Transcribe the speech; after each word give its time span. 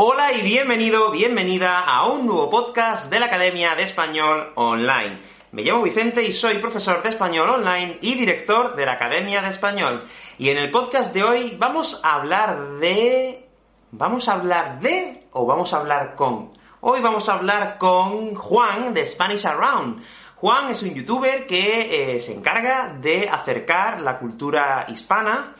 Hola 0.00 0.32
y 0.32 0.42
bienvenido, 0.42 1.10
bienvenida 1.10 1.80
a 1.80 2.06
un 2.06 2.24
nuevo 2.24 2.48
podcast 2.48 3.10
de 3.10 3.18
la 3.18 3.26
Academia 3.26 3.74
de 3.74 3.82
Español 3.82 4.52
Online. 4.54 5.18
Me 5.50 5.62
llamo 5.62 5.82
Vicente 5.82 6.22
y 6.22 6.32
soy 6.32 6.58
profesor 6.58 7.02
de 7.02 7.08
español 7.08 7.50
online 7.50 7.98
y 8.00 8.14
director 8.14 8.76
de 8.76 8.86
la 8.86 8.92
Academia 8.92 9.42
de 9.42 9.48
Español. 9.48 10.04
Y 10.38 10.50
en 10.50 10.58
el 10.58 10.70
podcast 10.70 11.12
de 11.12 11.24
hoy 11.24 11.56
vamos 11.58 12.00
a 12.04 12.14
hablar 12.14 12.74
de... 12.78 13.44
¿Vamos 13.90 14.28
a 14.28 14.34
hablar 14.34 14.78
de 14.78 15.24
o 15.32 15.46
vamos 15.46 15.74
a 15.74 15.78
hablar 15.78 16.14
con? 16.14 16.52
Hoy 16.80 17.00
vamos 17.00 17.28
a 17.28 17.32
hablar 17.32 17.76
con 17.76 18.36
Juan 18.36 18.94
de 18.94 19.04
Spanish 19.04 19.46
Around. 19.46 20.00
Juan 20.36 20.70
es 20.70 20.80
un 20.84 20.94
youtuber 20.94 21.44
que 21.44 22.14
eh, 22.14 22.20
se 22.20 22.34
encarga 22.34 22.94
de 23.00 23.28
acercar 23.28 24.00
la 24.00 24.20
cultura 24.20 24.86
hispana 24.88 25.56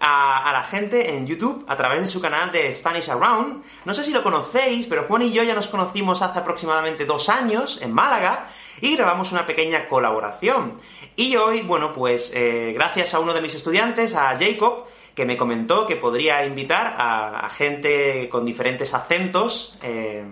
a, 0.00 0.50
la 0.52 0.64
gente 0.64 1.14
en 1.14 1.26
YouTube 1.26 1.64
a 1.68 1.76
través 1.76 2.02
de 2.02 2.08
su 2.08 2.20
canal 2.20 2.52
de 2.52 2.72
Spanish 2.72 3.10
Around. 3.10 3.64
No 3.84 3.94
sé 3.94 4.04
si 4.04 4.12
lo 4.12 4.22
conocéis, 4.22 4.86
pero 4.86 5.04
Juan 5.04 5.22
y 5.22 5.32
yo 5.32 5.42
ya 5.42 5.54
nos 5.54 5.68
conocimos 5.68 6.22
hace 6.22 6.38
aproximadamente 6.38 7.04
dos 7.04 7.28
años 7.28 7.80
en 7.82 7.92
Málaga 7.92 8.48
y 8.80 8.96
grabamos 8.96 9.32
una 9.32 9.46
pequeña 9.46 9.88
colaboración. 9.88 10.78
Y 11.16 11.36
hoy, 11.36 11.62
bueno, 11.62 11.92
pues 11.92 12.32
eh, 12.34 12.72
gracias 12.74 13.14
a 13.14 13.18
uno 13.18 13.32
de 13.32 13.40
mis 13.40 13.54
estudiantes, 13.54 14.14
a 14.14 14.38
Jacob, 14.38 14.84
que 15.14 15.24
me 15.24 15.36
comentó 15.36 15.86
que 15.86 15.96
podría 15.96 16.46
invitar 16.46 16.94
a, 16.96 17.50
gente 17.50 18.28
con 18.28 18.44
diferentes 18.44 18.94
acentos 18.94 19.76
eh, 19.82 20.22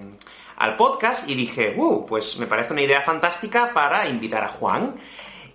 al 0.56 0.76
podcast 0.76 1.28
y 1.28 1.34
dije, 1.34 1.74
uh, 1.76 2.06
pues 2.06 2.38
me 2.38 2.46
parece 2.46 2.72
una 2.72 2.82
idea 2.82 3.02
fantástica 3.02 3.72
para 3.74 4.08
invitar 4.08 4.44
a 4.44 4.48
Juan. 4.48 4.94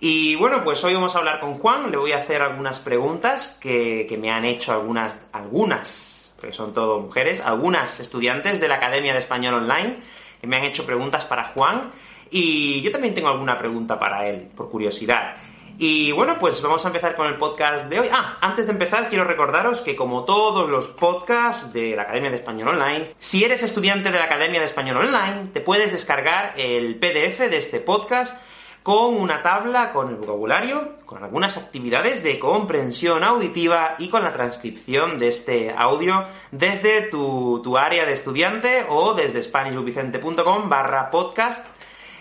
Y 0.04 0.34
bueno, 0.34 0.64
pues 0.64 0.82
hoy 0.82 0.94
vamos 0.94 1.14
a 1.14 1.18
hablar 1.18 1.38
con 1.38 1.58
Juan, 1.58 1.92
le 1.92 1.96
voy 1.96 2.10
a 2.10 2.16
hacer 2.16 2.42
algunas 2.42 2.80
preguntas 2.80 3.56
que, 3.60 4.18
me 4.20 4.32
han 4.32 4.44
hecho 4.44 4.72
algunas, 4.72 5.16
algunas, 5.30 6.32
porque 6.40 6.52
son 6.52 6.74
todo 6.74 6.98
mujeres, 6.98 7.40
algunas 7.40 8.00
estudiantes 8.00 8.58
de 8.58 8.66
la 8.66 8.74
Academia 8.74 9.12
de 9.12 9.20
Español 9.20 9.54
Online, 9.54 9.98
que 10.40 10.48
me 10.48 10.56
han 10.56 10.64
hecho 10.64 10.84
preguntas 10.84 11.24
para 11.24 11.50
Juan, 11.50 11.92
y 12.32 12.82
yo 12.82 12.90
también 12.90 13.14
tengo 13.14 13.28
alguna 13.28 13.56
pregunta 13.56 13.96
para 13.96 14.28
él, 14.28 14.48
por 14.56 14.68
curiosidad. 14.72 15.36
Y 15.78 16.10
bueno, 16.10 16.36
pues 16.40 16.60
vamos 16.60 16.84
a 16.84 16.88
empezar 16.88 17.14
con 17.14 17.28
el 17.28 17.36
podcast 17.36 17.88
de 17.88 18.00
hoy. 18.00 18.08
Ah, 18.10 18.38
antes 18.40 18.66
de 18.66 18.72
empezar 18.72 19.08
quiero 19.08 19.22
recordaros 19.22 19.82
que 19.82 19.94
como 19.94 20.24
todos 20.24 20.68
los 20.68 20.88
podcasts 20.88 21.72
de 21.72 21.94
la 21.94 22.02
Academia 22.02 22.30
de 22.30 22.38
Español 22.38 22.70
Online, 22.70 23.14
si 23.20 23.44
eres 23.44 23.62
estudiante 23.62 24.10
de 24.10 24.18
la 24.18 24.24
Academia 24.24 24.58
de 24.58 24.66
Español 24.66 24.96
Online, 24.96 25.50
te 25.52 25.60
puedes 25.60 25.92
descargar 25.92 26.54
el 26.56 26.96
PDF 26.96 27.38
de 27.48 27.58
este 27.58 27.78
podcast 27.78 28.36
con 28.82 29.14
una 29.16 29.42
tabla 29.42 29.92
con 29.92 30.08
el 30.08 30.16
vocabulario, 30.16 30.96
con 31.06 31.22
algunas 31.22 31.56
actividades 31.56 32.22
de 32.22 32.38
comprensión 32.38 33.22
auditiva 33.22 33.94
y 33.98 34.08
con 34.08 34.24
la 34.24 34.32
transcripción 34.32 35.18
de 35.18 35.28
este 35.28 35.72
audio 35.76 36.24
desde 36.50 37.02
tu, 37.02 37.76
área 37.76 38.04
de 38.04 38.12
estudiante 38.12 38.84
o 38.88 39.14
desde 39.14 39.42
SpanishLubicente.com 39.42 40.68
barra 40.68 41.10
podcast. 41.10 41.66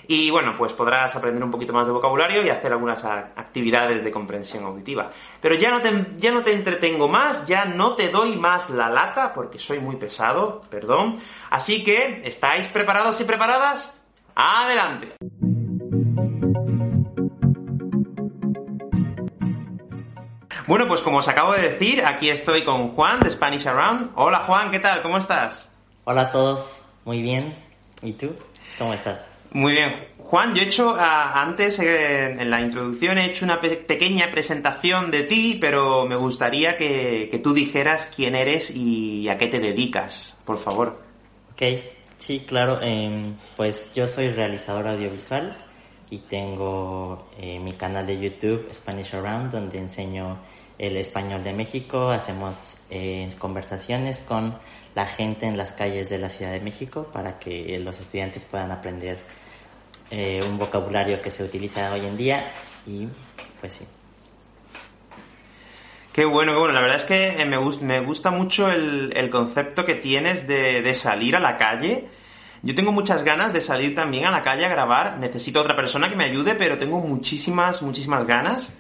Y 0.08 0.30
bueno, 0.30 0.56
pues 0.58 0.74
podrás 0.74 1.16
aprender 1.16 1.44
un 1.44 1.52
poquito 1.52 1.74
más 1.74 1.86
de 1.86 1.94
vocabulario 1.94 2.44
y 2.44 2.50
hacer 2.50 2.74
algunas 2.74 3.04
actividades 3.06 4.04
de 4.04 4.12
comprensión 4.12 4.66
auditiva. 4.66 5.12
Pero 5.40 5.56
ya 5.56 5.72
no, 5.72 5.82
te, 5.82 6.08
ya 6.18 6.32
no 6.32 6.44
te 6.44 6.54
entretengo 6.54 7.08
más, 7.08 7.48
ya 7.48 7.66
no 7.66 7.96
te 7.96 8.10
doy 8.10 8.36
más 8.36 8.70
la 8.70 8.90
lata, 8.90 9.34
porque 9.34 9.58
soy 9.58 9.80
muy 9.80 9.96
pesado, 9.96 10.62
perdón. 10.70 11.18
Así 11.50 11.84
que, 11.84 12.22
¿estáis 12.26 12.68
preparados 12.68 13.22
y 13.22 13.24
preparadas? 13.24 14.02
¡Adelante! 14.36 15.41
Bueno, 20.72 20.88
pues 20.88 21.02
como 21.02 21.18
os 21.18 21.28
acabo 21.28 21.52
de 21.52 21.68
decir, 21.68 22.02
aquí 22.06 22.30
estoy 22.30 22.64
con 22.64 22.96
Juan 22.96 23.20
de 23.20 23.30
Spanish 23.30 23.68
Around. 23.68 24.12
Hola 24.16 24.46
Juan, 24.46 24.72
¿qué 24.72 24.80
tal? 24.80 25.02
¿Cómo 25.02 25.18
estás? 25.18 25.70
Hola 26.06 26.22
a 26.22 26.32
todos, 26.32 26.82
muy 27.04 27.22
bien. 27.22 27.54
¿Y 28.02 28.14
tú? 28.14 28.34
¿Cómo 28.80 28.94
estás? 28.94 29.38
Muy 29.52 29.74
bien. 29.74 30.08
Juan, 30.18 30.56
yo 30.56 30.62
he 30.62 30.68
hecho, 30.68 30.96
antes 30.98 31.78
eh, 31.80 32.38
en 32.40 32.50
la 32.50 32.62
introducción 32.62 33.18
he 33.18 33.26
hecho 33.26 33.44
una 33.44 33.60
pequeña 33.60 34.32
presentación 34.32 35.12
de 35.12 35.24
ti, 35.24 35.58
pero 35.60 36.06
me 36.06 36.16
gustaría 36.16 36.78
que, 36.78 37.42
tú 37.44 37.54
dijeras 37.54 38.10
quién 38.16 38.34
eres 38.34 38.72
y 38.74 39.28
a 39.28 39.38
qué 39.38 39.48
te 39.48 39.60
dedicas, 39.60 40.38
por 40.46 40.58
favor. 40.58 41.02
Ok, 41.52 41.64
sí, 42.16 42.46
claro. 42.48 42.82
Em, 42.82 43.36
pues 43.58 43.92
yo 43.94 44.08
soy 44.08 44.30
realizador 44.30 44.88
audiovisual 44.88 45.54
y 46.12 46.20
tengo 46.20 47.30
eh, 47.38 47.60
mi 47.60 47.74
canal 47.74 48.06
de 48.06 48.20
YouTube 48.20 48.70
Spanish 48.74 49.16
Around 49.16 49.52
donde 49.52 49.80
enseño 49.80 50.38
el 50.82 50.98
español 50.98 51.44
de 51.44 51.54
México, 51.54 52.10
hacemos 52.10 52.78
eh, 52.90 53.30
conversaciones 53.38 54.22
con 54.22 54.58
la 54.96 55.06
gente 55.06 55.46
en 55.46 55.56
las 55.56 55.72
calles 55.72 56.10
de 56.10 56.18
la 56.18 56.30
Ciudad 56.30 56.52
de 56.52 56.60
México 56.60 57.08
para 57.14 57.38
que 57.40 57.80
los 57.80 58.00
estudiantes 58.00 58.46
puedan 58.46 58.72
aprender 58.72 59.20
eh, 60.10 60.42
un 60.50 60.58
vocabulario 60.58 61.22
que 61.22 61.30
se 61.30 61.44
utiliza 61.44 61.94
hoy 61.94 62.06
en 62.06 62.18
día 62.18 62.52
y 62.88 63.08
pues 63.60 63.74
sí. 63.74 63.86
Qué 66.12 66.26
bueno, 66.26 66.52
qué 66.54 66.58
bueno. 66.58 66.74
La 66.74 66.82
verdad 66.82 66.98
es 66.98 67.06
que 67.06 67.46
me, 67.46 67.58
me 67.60 68.00
gusta 68.02 68.32
mucho 68.32 68.70
el, 68.70 69.14
el 69.16 69.30
concepto 69.30 69.86
que 69.86 69.96
tienes 69.96 70.48
de, 70.48 70.82
de 70.82 70.96
salir 70.96 71.36
a 71.36 71.40
la 71.40 71.58
calle 71.58 72.10
yo 72.64 72.76
tengo 72.76 72.92
muchas 72.92 73.24
ganas 73.24 73.54
de 73.54 73.62
salir 73.62 73.96
también 73.96 74.26
a 74.26 74.32
la 74.32 74.44
calle 74.44 74.66
a 74.66 74.70
grabar. 74.70 75.18
Necesito 75.18 75.62
otra 75.62 75.76
persona 75.76 76.10
que 76.10 76.16
me 76.16 76.26
ayude, 76.26 76.54
pero 76.54 76.78
tengo 76.78 77.00
muchísimas, 77.00 77.82
muchísimas 77.82 78.28
ganas. 78.28 78.72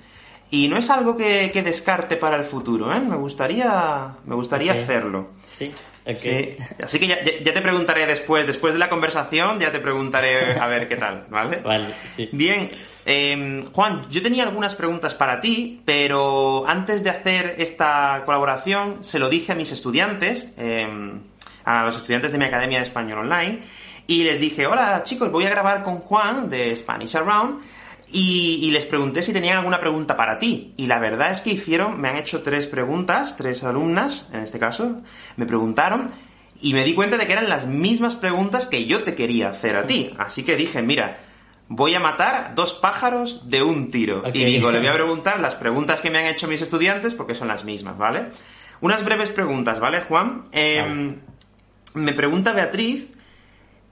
Y 0.51 0.67
no 0.67 0.77
es 0.77 0.89
algo 0.89 1.15
que, 1.15 1.49
descarte 1.63 2.17
para 2.17 2.35
el 2.37 2.43
futuro, 2.43 2.93
¿eh? 2.93 2.99
Me 2.99 3.15
gustaría, 3.15 4.15
me 4.25 4.35
gustaría 4.35 4.73
hacerlo. 4.73 5.29
Sí. 5.49 5.73
Okay. 6.03 6.57
Así 6.83 6.99
que 6.99 7.07
ya, 7.07 7.23
te 7.23 7.61
preguntaré 7.61 8.05
después, 8.05 8.45
después 8.45 8.73
de 8.73 8.79
la 8.79 8.89
conversación, 8.89 9.59
ya 9.59 9.71
te 9.71 9.79
preguntaré 9.79 10.59
a 10.59 10.67
ver 10.67 10.89
qué 10.89 10.97
tal, 10.97 11.25
¿vale? 11.29 11.57
Vale, 11.63 11.93
sí. 12.05 12.27
Bien, 12.31 12.71
em, 13.05 13.71
Juan, 13.71 14.09
yo 14.09 14.21
tenía 14.21 14.43
algunas 14.43 14.75
preguntas 14.75 15.13
para 15.13 15.39
ti, 15.39 15.81
pero 15.85 16.67
antes 16.67 17.03
de 17.03 17.11
hacer 17.11 17.55
esta 17.59 18.23
colaboración, 18.25 19.03
se 19.03 19.19
lo 19.19 19.29
dije 19.29 19.51
a 19.51 19.55
mis 19.55 19.71
estudiantes, 19.71 20.49
em, 20.57 21.21
a 21.63 21.85
los 21.85 21.97
estudiantes 21.97 22.31
de 22.31 22.39
mi 22.39 22.45
Academia 22.45 22.79
de 22.79 22.85
Español 22.85 23.19
Online 23.19 23.59
y 24.07 24.23
les 24.23 24.39
dije, 24.39 24.65
hola 24.67 25.03
chicos, 25.03 25.31
voy 25.31 25.45
a 25.45 25.49
grabar 25.49 25.83
con 25.83 25.99
Juan 25.99 26.49
de 26.49 26.75
Spanish 26.75 27.15
Around 27.15 27.61
y, 28.11 28.69
les 28.71 28.85
pregunté 28.85 29.21
si 29.21 29.33
tenían 29.33 29.57
alguna 29.57 29.79
pregunta 29.79 30.15
para 30.15 30.39
ti. 30.39 30.73
Y 30.77 30.87
la 30.87 30.99
verdad 30.99 31.31
es 31.31 31.41
que 31.41 31.51
hicieron, 31.51 31.99
me 31.99 32.09
han 32.09 32.17
hecho 32.17 32.41
tres 32.41 32.67
preguntas, 32.67 33.35
tres 33.37 33.63
alumnas 33.63 34.29
en 34.33 34.41
este 34.41 34.59
caso, 34.59 35.01
me 35.37 35.45
preguntaron 35.45 36.11
y 36.61 36.73
me 36.73 36.83
di 36.83 36.93
cuenta 36.93 37.17
de 37.17 37.25
que 37.25 37.33
eran 37.33 37.49
las 37.49 37.65
mismas 37.65 38.15
preguntas 38.15 38.65
que 38.65 38.85
yo 38.85 39.03
te 39.03 39.15
quería 39.15 39.49
hacer 39.49 39.75
a 39.75 39.85
ti. 39.85 40.13
Así 40.17 40.43
que 40.43 40.55
dije, 40.55 40.81
mira, 40.81 41.19
voy 41.67 41.95
a 41.95 41.99
matar 41.99 42.53
dos 42.55 42.73
pájaros 42.73 43.49
de 43.49 43.63
un 43.63 43.91
tiro. 43.91 44.23
Y 44.33 44.43
digo, 44.43 44.71
le 44.71 44.79
voy 44.79 44.87
a 44.87 44.93
preguntar 44.93 45.39
las 45.39 45.55
preguntas 45.55 46.01
que 46.01 46.09
me 46.09 46.19
han 46.19 46.25
hecho 46.25 46.47
mis 46.47 46.61
estudiantes 46.61 47.13
porque 47.13 47.35
son 47.35 47.47
las 47.47 47.63
mismas, 47.63 47.97
¿vale? 47.97 48.27
Unas 48.81 49.03
breves 49.05 49.29
preguntas, 49.29 49.79
¿vale, 49.79 50.01
Juan? 50.01 50.49
Eh, 50.51 51.15
me 51.93 52.13
pregunta 52.13 52.53
Beatriz 52.53 53.11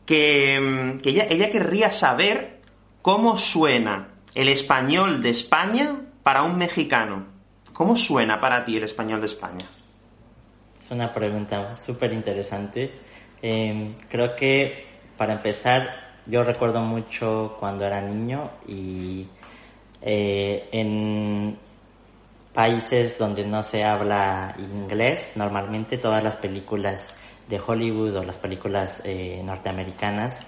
que, 0.10 0.98
ella, 1.04 1.50
querría 1.52 1.92
saber 1.92 2.59
cómo 3.02 3.38
suena 3.38 4.10
el 4.36 4.50
español 4.50 5.22
de 5.22 5.30
España 5.30 5.96
para 6.24 6.44
un 6.44 6.58
mexicano. 6.58 7.26
¿Cómo 7.74 7.96
suena 7.96 8.40
para 8.40 8.66
ti 8.66 8.78
el 8.78 8.84
español 8.84 9.22
de 9.22 9.28
España? 9.28 9.66
Es 10.78 10.92
una 10.92 11.14
pregunta 11.14 11.74
súper 11.76 12.14
interesante. 12.14 12.92
Em, 13.42 13.94
creo 14.10 14.36
que 14.36 14.88
para 15.18 15.34
empezar, 15.34 16.22
yo 16.26 16.44
recuerdo 16.44 16.82
mucho 16.82 17.56
cuando 17.60 17.86
era 17.86 18.02
niño 18.02 18.52
y 18.68 19.28
eh, 20.02 20.70
en 20.72 21.58
países 22.54 23.18
donde 23.18 23.46
no 23.46 23.64
se 23.64 23.84
habla 23.84 24.56
inglés, 24.58 25.34
normalmente 25.36 25.98
todas 25.98 26.24
las 26.24 26.38
películas 26.38 27.14
de 27.48 27.60
Hollywood 27.60 28.18
o 28.18 28.24
las 28.24 28.38
películas 28.38 29.02
eh, 29.06 29.42
norteamericanas, 29.44 30.44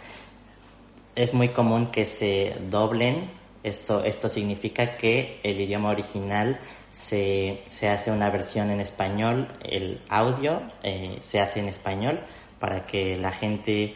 es 1.15 1.33
muy 1.33 1.49
común 1.49 1.87
que 1.87 2.05
se 2.05 2.55
doblen. 2.69 3.29
Esto, 3.63 4.03
esto 4.03 4.27
significa 4.27 4.97
que 4.97 5.39
el 5.43 5.59
idioma 5.59 5.89
original 5.89 6.59
se, 6.91 7.61
se 7.69 7.89
hace 7.89 8.11
una 8.11 8.29
versión 8.29 8.71
en 8.71 8.79
español, 8.79 9.47
el 9.63 10.01
audio 10.09 10.61
eh, 10.83 11.17
se 11.21 11.39
hace 11.39 11.59
en 11.59 11.67
español 11.67 12.19
para 12.59 12.85
que 12.85 13.17
la 13.17 13.31
gente 13.31 13.95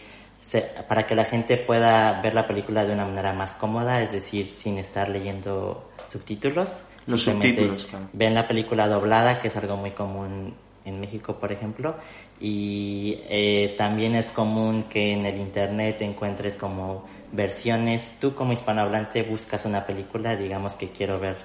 para 0.87 1.07
que 1.07 1.15
la 1.15 1.25
gente 1.25 1.57
pueda 1.57 2.21
ver 2.21 2.35
la 2.35 2.47
película 2.47 2.85
de 2.85 2.93
una 2.93 3.05
manera 3.05 3.33
más 3.33 3.55
cómoda, 3.55 4.03
es 4.03 4.11
decir, 4.11 4.53
sin 4.55 4.77
estar 4.77 5.09
leyendo 5.09 5.89
subtítulos. 6.07 6.83
Los 7.07 7.23
subtítulos, 7.23 7.87
Ven 8.13 8.35
la 8.35 8.47
película 8.47 8.87
doblada, 8.87 9.39
que 9.39 9.47
es 9.47 9.55
algo 9.57 9.75
muy 9.75 9.91
común 9.91 10.53
en 10.85 10.99
México, 10.99 11.35
por 11.39 11.51
ejemplo, 11.51 11.95
y 12.39 13.19
eh, 13.27 13.75
también 13.77 14.15
es 14.15 14.29
común 14.29 14.83
que 14.83 15.13
en 15.13 15.25
el 15.25 15.37
internet 15.37 16.01
encuentres 16.01 16.55
como 16.55 17.05
versiones, 17.31 18.17
tú 18.19 18.35
como 18.35 18.53
hispanohablante 18.53 19.23
buscas 19.23 19.65
una 19.65 19.85
película, 19.85 20.35
digamos 20.35 20.75
que 20.75 20.89
quiero 20.89 21.19
ver 21.19 21.37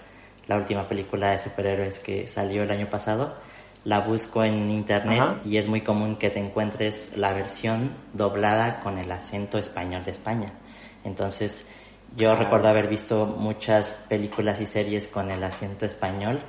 la 0.47 0.57
última 0.57 0.89
película 0.89 1.31
de 1.31 1.39
superhéroes 1.39 1.99
que 1.99 2.29
salió 2.29 2.63
el 2.63 2.71
año 2.71 2.89
pasado, 2.91 3.35
la 3.85 4.01
busco 4.01 4.45
en 4.45 4.71
internet 4.71 5.23
y 5.45 5.57
es 5.57 5.67
muy 5.67 5.81
común 5.81 6.17
que 6.17 6.31
te 6.31 6.39
encuentres 6.39 7.17
la 7.17 7.33
versión 7.33 7.93
doblada 8.13 8.81
con 8.81 8.99
el 8.99 9.11
acento 9.11 9.59
español 9.59 10.05
de 10.05 10.11
España. 10.11 10.53
Entonces, 11.05 11.67
yo 12.17 12.35
recuerdo 12.35 12.69
haber 12.69 12.89
visto 12.89 13.25
muchas 13.25 14.07
películas 14.09 14.61
y 14.61 14.67
series 14.67 15.07
con 15.07 15.31
el 15.31 15.43
acento 15.45 15.87
español, 15.87 16.41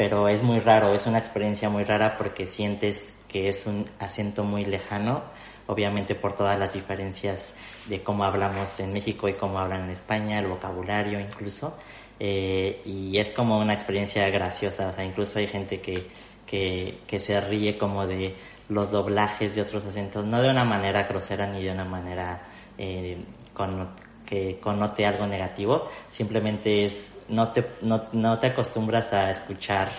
pero 0.00 0.28
es 0.28 0.42
muy 0.42 0.60
raro, 0.60 0.94
es 0.94 1.06
una 1.06 1.18
experiencia 1.18 1.68
muy 1.68 1.84
rara 1.84 2.16
porque 2.16 2.46
sientes 2.46 3.12
que 3.28 3.50
es 3.50 3.66
un 3.66 3.84
acento 3.98 4.44
muy 4.44 4.64
lejano, 4.64 5.24
obviamente 5.66 6.14
por 6.14 6.32
todas 6.32 6.58
las 6.58 6.72
diferencias 6.72 7.52
de 7.84 8.02
cómo 8.02 8.24
hablamos 8.24 8.80
en 8.80 8.94
México 8.94 9.28
y 9.28 9.34
cómo 9.34 9.58
hablan 9.58 9.84
en 9.84 9.90
España, 9.90 10.38
el 10.38 10.46
vocabulario 10.46 11.20
incluso, 11.20 11.76
eh, 12.18 12.80
y 12.86 13.18
es 13.18 13.30
como 13.30 13.58
una 13.58 13.74
experiencia 13.74 14.26
graciosa, 14.30 14.88
o 14.88 14.92
sea, 14.94 15.04
incluso 15.04 15.38
hay 15.38 15.46
gente 15.46 15.82
que 15.82 16.08
que, 16.46 17.18
se 17.18 17.40
ríe 17.40 17.76
como 17.78 18.06
de 18.06 18.34
los 18.70 18.90
doblajes 18.90 19.54
de 19.54 19.60
otros 19.60 19.84
acentos, 19.84 20.24
no 20.24 20.40
de 20.42 20.50
una 20.50 20.64
manera 20.64 21.04
grosera 21.04 21.46
ni 21.46 21.62
de 21.62 21.70
una 21.70 21.84
manera 21.84 22.42
eh, 22.76 23.18
con, 23.54 23.90
que 24.30 24.60
connote 24.60 25.04
algo 25.04 25.26
negativo, 25.26 25.88
simplemente 26.08 26.84
es, 26.84 27.16
no 27.28 27.48
te, 27.48 27.66
no, 27.82 28.04
no 28.12 28.38
te 28.38 28.46
acostumbras 28.46 29.12
a 29.12 29.28
escuchar 29.28 29.90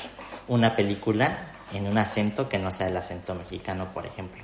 una 0.47 0.73
película 0.73 1.51
en 1.73 1.85
un 1.85 1.97
acento 1.97 2.47
que 2.47 2.57
no 2.57 2.71
sea 2.71 2.87
el 2.87 2.95
acento 2.95 3.35
mexicano, 3.35 3.91
por 3.93 4.05
ejemplo. 4.05 4.41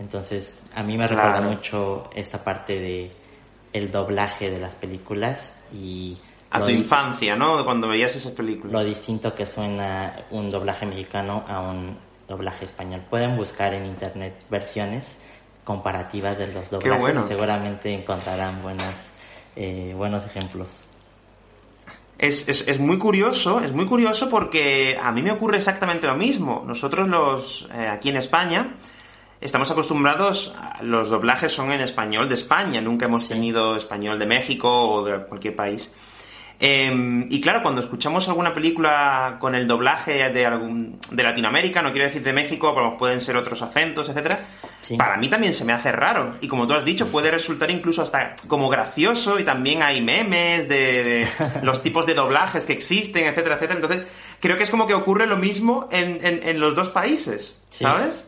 Entonces, 0.00 0.54
a 0.74 0.82
mí 0.82 0.98
me 0.98 1.06
recuerda 1.06 1.40
mucho 1.42 2.10
esta 2.12 2.42
parte 2.42 2.80
de 2.80 3.10
el 3.72 3.92
doblaje 3.92 4.50
de 4.50 4.58
las 4.58 4.74
películas 4.74 5.52
y 5.72 6.18
a 6.50 6.64
tu 6.64 6.70
infancia, 6.70 7.36
¿no? 7.36 7.64
Cuando 7.64 7.86
veías 7.86 8.16
esas 8.16 8.32
películas. 8.32 8.72
Lo 8.72 8.82
distinto 8.82 9.32
que 9.32 9.46
suena 9.46 10.24
un 10.32 10.50
doblaje 10.50 10.86
mexicano 10.86 11.44
a 11.46 11.60
un 11.60 11.96
doblaje 12.26 12.64
español. 12.64 13.02
Pueden 13.08 13.36
buscar 13.36 13.74
en 13.74 13.86
internet 13.86 14.44
versiones 14.50 15.16
comparativas 15.64 16.36
de 16.36 16.48
los 16.48 16.70
doblajes 16.70 17.24
y 17.24 17.28
seguramente 17.28 17.94
encontrarán 17.94 18.62
buenas, 18.62 19.10
eh, 19.56 19.94
buenos 19.96 20.24
ejemplos. 20.24 20.86
Es, 22.18 22.46
es, 22.48 22.68
es, 22.68 22.78
muy 22.78 22.98
curioso, 22.98 23.60
es 23.60 23.72
muy 23.72 23.86
curioso 23.86 24.28
porque 24.28 24.98
a 25.02 25.10
mí 25.10 25.22
me 25.22 25.32
ocurre 25.32 25.56
exactamente 25.56 26.06
lo 26.06 26.16
mismo. 26.16 26.62
Nosotros 26.66 27.08
los, 27.08 27.68
eh, 27.74 27.88
aquí 27.88 28.10
en 28.10 28.16
España, 28.16 28.74
estamos 29.40 29.70
acostumbrados, 29.70 30.54
los 30.82 31.08
doblajes 31.08 31.50
son 31.50 31.72
en 31.72 31.80
español 31.80 32.28
de 32.28 32.34
España, 32.34 32.82
nunca 32.82 33.06
hemos 33.06 33.26
tenido 33.26 33.74
español 33.74 34.18
de 34.18 34.26
México 34.26 34.68
o 34.68 35.04
de 35.04 35.24
cualquier 35.24 35.56
país. 35.56 35.90
Em, 36.62 37.26
y 37.30 37.40
claro, 37.40 37.62
cuando 37.62 37.80
escuchamos 37.80 38.28
alguna 38.28 38.52
película 38.52 39.38
con 39.40 39.54
el 39.54 39.66
doblaje 39.66 40.28
de, 40.28 40.44
algún, 40.44 40.98
de 41.10 41.22
Latinoamérica, 41.22 41.80
no 41.80 41.90
quiero 41.90 42.04
decir 42.04 42.22
de 42.22 42.34
México, 42.34 42.74
pero 42.74 42.98
pueden 42.98 43.22
ser 43.22 43.34
otros 43.38 43.62
acentos, 43.62 44.10
etcétera, 44.10 44.40
para 44.96 45.16
mí 45.16 45.28
también 45.28 45.54
se 45.54 45.64
me 45.64 45.72
hace 45.72 45.92
raro. 45.92 46.30
Y 46.40 46.48
como 46.48 46.66
tú 46.66 46.74
has 46.74 46.84
dicho, 46.84 47.06
puede 47.06 47.30
resultar 47.30 47.70
incluso 47.70 48.02
hasta 48.02 48.34
como 48.46 48.68
gracioso 48.68 49.38
y 49.38 49.44
también 49.44 49.82
hay 49.82 50.00
memes 50.00 50.68
de, 50.68 51.28
los 51.62 51.82
tipos 51.82 52.06
de 52.06 52.14
doblajes 52.14 52.64
que 52.64 52.72
existen, 52.72 53.26
etcétera, 53.26 53.56
etcétera. 53.56 53.80
Entonces, 53.80 54.06
creo 54.40 54.56
que 54.56 54.64
es 54.64 54.70
como 54.70 54.86
que 54.86 54.94
ocurre 54.94 55.26
lo 55.26 55.36
mismo 55.36 55.88
en, 55.90 56.20
en, 56.24 56.60
los 56.60 56.74
dos 56.74 56.88
países, 56.88 57.60
¿sabes? 57.70 58.26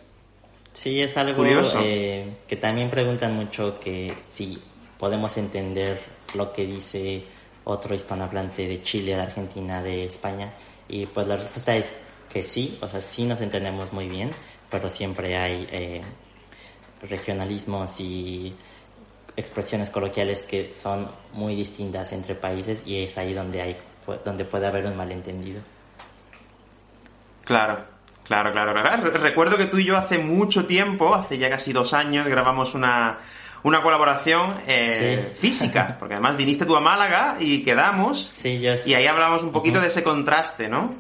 Sí, 0.73 1.03
es 1.03 1.17
algo 1.17 1.37
Curioso. 1.37 1.81
Eh, 1.83 2.39
que 2.47 2.57
también 2.57 2.89
preguntan 2.89 3.35
mucho 3.37 3.79
que 3.79 4.15
si 4.27 4.63
podemos 4.99 5.37
entender 5.37 6.01
lo 6.35 6.53
que 6.53 6.65
dice 6.65 7.25
otro 7.65 7.95
hispanohablante 7.95 8.67
de 8.67 8.83
Chile, 8.83 9.15
de 9.15 9.23
Argentina, 9.23 9.83
de 9.83 10.05
España. 10.05 10.53
Y 10.89 11.07
pues 11.07 11.27
la 11.27 11.37
respuesta 11.37 11.77
es 11.77 11.95
que 12.29 12.43
sí, 12.43 12.79
o 12.81 12.89
sea, 12.89 13.01
sí 13.01 13.25
nos 13.25 13.41
entendemos 13.41 13.93
muy 13.93 14.09
bien, 14.09 14.31
pero 14.71 14.89
siempre 14.89 15.37
hay 15.37 15.67
eh, 15.71 16.01
regionalismos 17.09 18.01
y 18.01 18.55
expresiones 19.37 19.91
coloquiales 19.91 20.43
que 20.43 20.75
son 20.75 21.09
muy 21.33 21.55
distintas 21.55 22.13
entre 22.13 22.35
países 22.35 22.83
y 22.87 23.03
es 23.03 23.17
ahí 23.19 23.33
donde 23.33 23.63
hay 23.63 23.77
donde 24.25 24.45
puede 24.45 24.67
haber 24.67 24.87
un 24.87 24.97
malentendido. 24.97 25.61
Claro, 27.45 27.85
claro, 28.25 28.53
claro, 28.53 28.73
claro. 28.73 29.11
Recuerdo 29.11 29.57
que 29.57 29.67
tú 29.67 29.79
y 29.79 29.85
yo 29.85 29.97
hace 29.97 30.19
mucho 30.19 30.67
tiempo, 30.67 31.15
hace 31.15 31.39
ya 31.39 31.49
casi 31.49 31.73
dos 31.73 31.95
años, 31.95 32.27
grabamos 32.27 32.75
una, 32.75 33.19
una 33.63 33.81
colaboración 33.81 34.57
eh, 34.67 35.33
física, 35.37 35.97
porque 36.01 36.15
además 36.15 36.37
viniste 36.37 36.67
tú 36.67 36.77
a 36.77 36.81
Málaga 36.81 37.37
y 37.39 37.63
quedamos, 37.63 38.45
y 38.45 38.95
ahí 38.95 39.07
hablamos 39.07 39.43
un 39.43 39.53
poquito 39.53 39.81
de 39.81 39.87
ese 39.87 40.03
contraste, 40.03 40.69
¿no? 40.69 40.95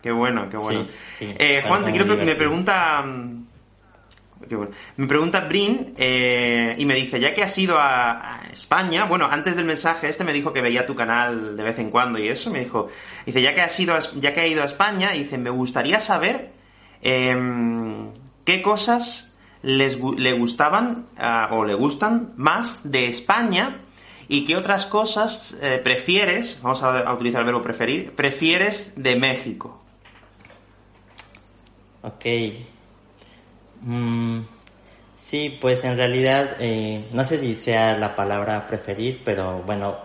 Qué 0.00 0.12
bueno, 0.12 0.48
qué 0.50 0.58
bueno. 0.58 0.86
Eh, 1.20 1.62
Juan, 1.66 1.84
te 1.84 1.92
quiero 1.92 2.16
me 2.16 2.34
pregunta... 2.34 3.04
Me 4.96 5.06
pregunta 5.06 5.40
Brin 5.40 5.94
eh, 5.96 6.74
y 6.78 6.84
me 6.84 6.94
dice, 6.94 7.20
ya 7.20 7.34
que 7.34 7.42
has 7.42 7.56
ido 7.58 7.76
a, 7.78 8.42
España, 8.52 9.06
bueno, 9.06 9.26
antes 9.28 9.56
del 9.56 9.64
mensaje 9.64 10.08
este 10.08 10.22
me 10.22 10.32
dijo 10.32 10.52
que 10.52 10.60
veía 10.60 10.86
tu 10.86 10.94
canal 10.94 11.56
de 11.56 11.62
vez 11.62 11.78
en 11.80 11.90
cuando 11.90 12.18
y 12.20 12.28
eso, 12.28 12.50
me 12.50 12.60
dijo, 12.60 12.88
dice, 13.26 13.42
ya 13.42 13.52
que 13.52 13.62
has 13.62 13.78
ido 13.80 13.98
ya 14.20 14.32
que 14.32 14.40
ha 14.40 14.46
ido 14.46 14.62
a 14.62 14.66
España, 14.66 15.10
dice, 15.10 15.38
me 15.38 15.50
gustaría 15.50 16.00
saber 16.00 16.52
em, 17.02 18.12
qué 18.44 18.62
cosas 18.62 19.32
les, 19.62 19.98
le 19.98 20.32
gustaban 20.34 21.06
ah, 21.16 21.48
o 21.50 21.64
le 21.64 21.74
gustan 21.74 22.32
más 22.36 22.88
de 22.88 23.08
España 23.08 23.80
y 24.28 24.44
qué 24.44 24.56
otras 24.56 24.86
cosas 24.86 25.56
eh, 25.60 25.80
prefieres, 25.82 26.60
vamos 26.62 26.82
a, 26.82 27.12
utilizar 27.12 27.40
el 27.40 27.46
verbo 27.46 27.62
preferir, 27.62 28.12
prefieres 28.12 28.92
de 28.96 29.16
México. 29.16 29.82
Ok. 32.02 32.24
Mm, 33.84 34.40
sí, 35.14 35.58
pues 35.60 35.84
en 35.84 35.96
realidad 35.96 36.56
eh, 36.58 37.08
no 37.12 37.22
sé 37.24 37.38
si 37.38 37.54
sea 37.54 37.98
la 37.98 38.16
palabra 38.16 38.66
preferir, 38.66 39.22
pero 39.24 39.62
bueno, 39.62 39.98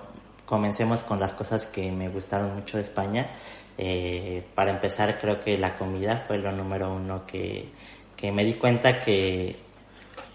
comencemos 0.45 1.03
con 1.03 1.19
las 1.19 1.33
cosas 1.33 1.65
que 1.65 1.91
me 1.91 2.09
gustaron 2.09 2.55
mucho 2.55 2.77
de 2.77 2.83
España. 2.83 3.29
Eh, 3.77 4.43
para 4.55 4.71
empezar, 4.71 5.19
creo 5.19 5.39
que 5.39 5.57
la 5.57 5.77
comida 5.77 6.25
fue 6.27 6.37
lo 6.39 6.51
número 6.51 6.93
uno 6.93 7.25
que, 7.25 7.69
que 8.17 8.31
me 8.31 8.43
di 8.43 8.55
cuenta 8.55 8.99
que 8.99 9.55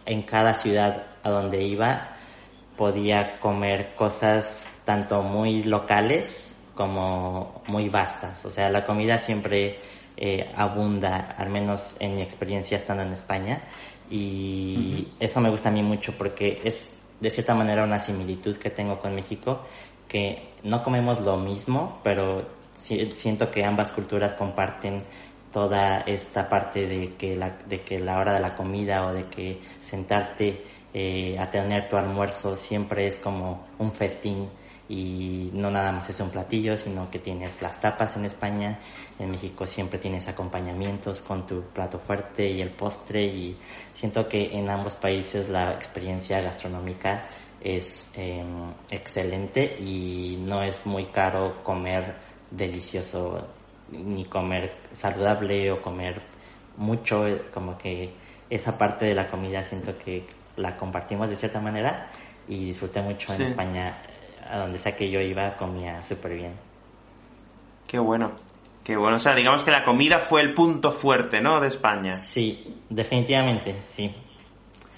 en 0.07 0.23
cada 0.23 0.55
ciudad 0.55 1.07
a 1.23 1.31
donde 1.31 1.63
iba 1.63 2.17
podía 2.77 3.39
comer 3.41 3.95
cosas 3.95 4.69
tanto 4.85 5.23
muy 5.23 5.63
locales 5.65 6.55
como 6.75 7.63
muy 7.67 7.89
vastas. 7.91 8.45
O 8.47 8.51
sea, 8.51 8.71
la 8.71 8.87
comida 8.87 9.19
siempre 9.19 9.79
eh, 10.17 10.53
abunda, 10.57 11.35
al 11.37 11.51
menos 11.51 11.97
en 11.99 12.17
mi 12.17 12.23
experiencia 12.23 12.77
estando 12.77 13.03
en 13.03 13.13
España. 13.13 13.63
Y 14.11 15.09
eso 15.19 15.41
me 15.41 15.51
gusta 15.51 15.71
a 15.71 15.73
mí 15.73 15.83
mucho 15.83 16.13
porque 16.17 16.61
es 16.65 16.95
de 17.21 17.31
cierta 17.31 17.55
manera 17.55 17.85
una 17.85 17.99
similitud 17.99 18.57
que 18.57 18.71
tengo 18.71 19.01
con 19.01 19.15
México, 19.15 19.63
que 20.09 20.51
no 20.63 20.83
comemos 20.83 21.21
lo 21.21 21.37
mismo, 21.37 22.01
pero 22.03 22.47
siento 22.75 23.51
que 23.51 23.65
ambas 23.65 23.91
culturas 23.91 24.35
comparten 24.35 25.03
toda 25.53 26.01
esta 26.01 26.49
parte 26.49 26.87
de 26.87 27.15
que 27.15 27.37
la, 27.37 27.51
de 27.51 27.83
que 27.83 28.01
la 28.01 28.19
hora 28.19 28.35
de 28.35 28.41
la 28.41 28.57
comida 28.57 29.07
o 29.07 29.13
de 29.13 29.25
que 29.25 29.61
sentarte 29.81 30.65
eh, 30.93 31.37
a 31.39 31.49
tener 31.49 31.89
tu 31.89 31.97
almuerzo 31.97 32.57
siempre 32.57 33.07
es 33.07 33.17
como 33.17 33.67
un 33.79 33.93
festín 33.93 34.49
y 34.89 35.51
no 35.55 35.71
nada 35.71 35.93
más 35.93 36.11
es 36.11 36.21
un 36.21 36.31
platillo, 36.31 36.77
sino 36.77 37.11
que 37.11 37.19
tienes 37.19 37.63
las 37.63 37.81
tapas 37.81 38.17
en 38.17 38.27
España, 38.27 38.79
en 39.19 39.31
México 39.31 39.67
siempre 39.67 39.99
tienes 39.99 40.29
acompañamientos 40.29 41.21
con 41.23 41.47
tu 41.47 41.63
plato 41.63 41.99
fuerte 41.99 42.51
y 42.51 42.61
el 42.61 42.71
postre 42.71 43.25
y 43.25 43.57
siento 43.95 44.29
que 44.29 44.57
en 44.57 44.69
ambos 44.69 44.97
países 44.97 45.49
la 45.49 45.73
experiencia 45.73 46.41
gastronómica 46.43 47.27
es 47.61 48.11
em, 48.15 48.73
excelente 48.91 49.77
y 49.81 50.37
no 50.41 50.63
es 50.63 50.85
muy 50.85 51.07
caro 51.07 51.63
comer 51.63 52.17
delicioso 52.51 53.49
ni 53.91 54.27
comer 54.27 54.77
saludable 54.93 55.73
o 55.73 55.81
comer 55.81 56.21
mucho, 56.77 57.25
como 57.53 57.79
que 57.79 58.13
esa 58.51 58.77
parte 58.77 59.07
de 59.07 59.15
la 59.15 59.31
comida 59.31 59.63
siento 59.63 59.97
que 59.97 60.27
la 60.57 60.77
compartimos 60.77 61.29
de 61.31 61.37
cierta 61.37 61.61
manera 61.61 62.11
y 62.47 62.67
disfruté 62.67 63.01
mucho 63.01 63.33
en 63.35 63.43
España, 63.43 64.03
a 64.49 64.59
donde 64.59 64.79
sea 64.79 64.97
que 64.97 65.11
yo 65.11 65.21
iba, 65.21 65.57
comía 65.57 66.03
súper 66.03 66.35
bien. 66.35 66.53
Qué 67.87 67.99
bueno, 67.99 68.33
qué 68.83 68.97
bueno. 68.97 69.17
O 69.17 69.21
sea, 69.21 69.35
digamos 69.35 69.63
que 69.63 69.71
la 69.71 69.85
comida 69.85 70.19
fue 70.19 70.41
el 70.41 70.55
punto 70.55 70.93
fuerte, 70.93 71.41
¿no? 71.41 71.61
De 71.61 71.69
España. 71.69 72.17
Sí, 72.17 72.77
definitivamente, 72.89 73.77
sí. 73.85 74.15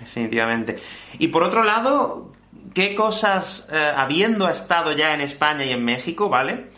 Definitivamente. 0.01 0.77
Y 1.19 1.29
por 1.29 1.43
otro 1.43 1.63
lado, 1.63 2.33
¿qué 2.75 2.95
cosas, 2.95 3.69
eh, 3.71 3.93
habiendo 3.97 4.49
estado 4.49 4.93
ya 4.93 5.15
en 5.15 5.21
España 5.21 5.65
y 5.65 5.71
en 5.71 5.85
México, 5.85 6.29
¿vale? 6.29 6.71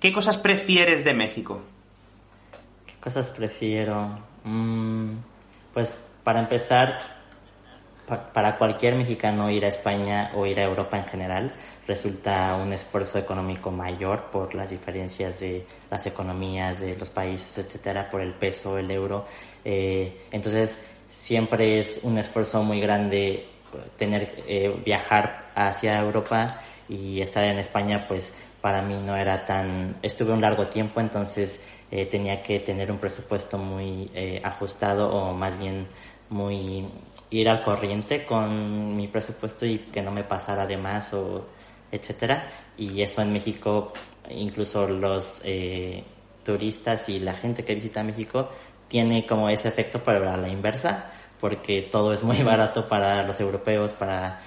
¿Qué 0.00 0.12
cosas 0.12 0.38
prefieres 0.38 1.04
de 1.04 1.14
México? 1.14 1.62
¿Qué 2.86 2.94
cosas 3.00 3.30
prefiero? 3.30 4.18
Mm, 4.44 5.12
pues 5.72 6.08
para 6.24 6.40
empezar, 6.40 7.21
para 8.06 8.58
cualquier 8.58 8.94
mexicano 8.96 9.50
ir 9.50 9.64
a 9.64 9.68
España 9.68 10.32
o 10.34 10.44
ir 10.44 10.58
a 10.58 10.64
Europa 10.64 10.98
en 10.98 11.04
general 11.04 11.54
resulta 11.86 12.54
un 12.56 12.72
esfuerzo 12.72 13.18
económico 13.18 13.70
mayor 13.70 14.30
por 14.30 14.54
las 14.54 14.70
diferencias 14.70 15.40
de 15.40 15.66
las 15.90 16.06
economías 16.06 16.80
de 16.80 16.96
los 16.96 17.10
países, 17.10 17.58
etcétera, 17.58 18.08
por 18.08 18.20
el 18.20 18.34
peso, 18.34 18.78
el 18.78 18.90
euro. 18.90 19.26
Eh, 19.64 20.26
entonces, 20.30 20.78
siempre 21.08 21.80
es 21.80 22.00
un 22.02 22.18
esfuerzo 22.18 22.62
muy 22.62 22.80
grande 22.80 23.48
tener 23.96 24.44
eh, 24.46 24.74
viajar 24.84 25.50
hacia 25.54 25.98
Europa 26.00 26.60
y 26.88 27.20
estar 27.20 27.44
en 27.44 27.58
España, 27.58 28.06
pues 28.06 28.32
para 28.60 28.82
mí 28.82 28.94
no 29.04 29.16
era 29.16 29.44
tan. 29.44 29.96
Estuve 30.02 30.32
un 30.32 30.40
largo 30.40 30.66
tiempo, 30.66 31.00
entonces 31.00 31.60
eh, 31.90 32.06
tenía 32.06 32.42
que 32.42 32.60
tener 32.60 32.92
un 32.92 32.98
presupuesto 32.98 33.58
muy 33.58 34.10
ajustado 34.44 35.12
o 35.12 35.34
más 35.34 35.58
bien 35.58 35.88
muy 36.28 36.86
ir 37.32 37.48
al 37.48 37.62
corriente 37.62 38.24
con 38.24 38.96
mi 38.96 39.08
presupuesto 39.08 39.66
y 39.66 39.78
que 39.78 40.02
no 40.02 40.10
me 40.10 40.24
pasara 40.24 40.66
de 40.66 40.76
más 40.76 41.12
o 41.14 41.46
etcétera. 41.92 42.48
Y 42.76 43.02
eso 43.02 43.22
en 43.22 43.32
México, 43.32 43.92
incluso 44.30 44.88
los 44.88 45.42
eh, 45.44 46.02
turistas 46.42 47.08
y 47.08 47.20
la 47.20 47.34
gente 47.34 47.64
que 47.64 47.74
visita 47.74 48.02
México 48.02 48.48
tiene 48.88 49.26
como 49.26 49.48
ese 49.48 49.68
efecto 49.68 50.02
para 50.02 50.36
la 50.36 50.48
inversa, 50.48 51.12
porque 51.40 51.82
todo 51.82 52.12
es 52.12 52.22
muy 52.22 52.38
barato 52.42 52.88
para 52.88 53.22
los 53.22 53.38
europeos, 53.40 53.92
para 53.92 54.40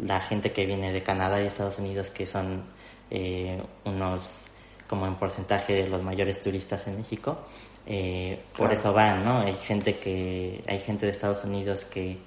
la 0.00 0.20
gente 0.20 0.52
que 0.52 0.66
viene 0.66 0.92
de 0.92 1.02
Canadá 1.02 1.42
y 1.42 1.46
Estados 1.46 1.78
Unidos, 1.78 2.10
que 2.10 2.26
son 2.26 2.64
eh, 3.10 3.60
unos 3.84 4.44
como 4.88 5.06
en 5.06 5.14
porcentaje 5.16 5.74
de 5.74 5.88
los 5.88 6.02
mayores 6.02 6.40
turistas 6.40 6.86
en 6.86 6.96
México. 6.98 7.38
Eh, 7.86 8.40
por 8.56 8.72
eso 8.72 8.92
van, 8.92 9.24
¿no? 9.24 9.40
Hay 9.40 9.54
gente 9.56 9.98
que, 9.98 10.62
hay 10.66 10.80
gente 10.80 11.06
de 11.06 11.12
Estados 11.12 11.44
Unidos 11.44 11.84
que 11.84 12.18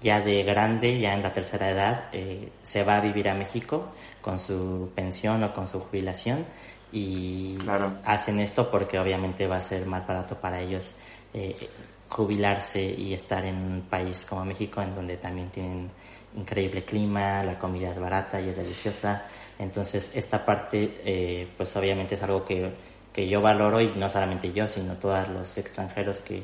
ya 0.00 0.20
de 0.20 0.42
grande, 0.42 0.98
ya 0.98 1.14
en 1.14 1.22
la 1.22 1.32
tercera 1.32 1.70
edad, 1.70 2.08
eh, 2.12 2.50
se 2.62 2.82
va 2.82 2.96
a 2.96 3.00
vivir 3.00 3.28
a 3.28 3.34
México 3.34 3.88
con 4.20 4.38
su 4.38 4.90
pensión 4.94 5.42
o 5.44 5.54
con 5.54 5.68
su 5.68 5.80
jubilación 5.80 6.44
y 6.92 7.58
hacen 8.04 8.40
esto 8.40 8.70
porque 8.70 8.98
obviamente 8.98 9.46
va 9.46 9.56
a 9.56 9.60
ser 9.60 9.86
más 9.86 10.06
barato 10.06 10.36
para 10.40 10.60
ellos 10.60 10.94
eh, 11.32 11.68
jubilarse 12.08 12.82
y 12.82 13.14
estar 13.14 13.44
en 13.44 13.56
un 13.56 13.82
país 13.82 14.26
como 14.28 14.44
México 14.44 14.82
en 14.82 14.94
donde 14.94 15.16
también 15.16 15.50
tienen 15.50 15.90
increíble 16.36 16.84
clima, 16.84 17.42
la 17.44 17.58
comida 17.58 17.90
es 17.90 17.98
barata 17.98 18.40
y 18.40 18.48
es 18.48 18.56
deliciosa. 18.56 19.24
Entonces 19.58 20.12
esta 20.14 20.44
parte 20.44 21.00
eh, 21.04 21.48
pues 21.56 21.74
obviamente 21.76 22.14
es 22.14 22.22
algo 22.22 22.44
que, 22.44 22.72
que 23.12 23.28
yo 23.28 23.40
valoro 23.40 23.80
y 23.80 23.88
no 23.96 24.08
solamente 24.08 24.52
yo, 24.52 24.68
sino 24.68 24.94
todos 24.94 25.28
los 25.28 25.58
extranjeros 25.58 26.18
que, 26.18 26.42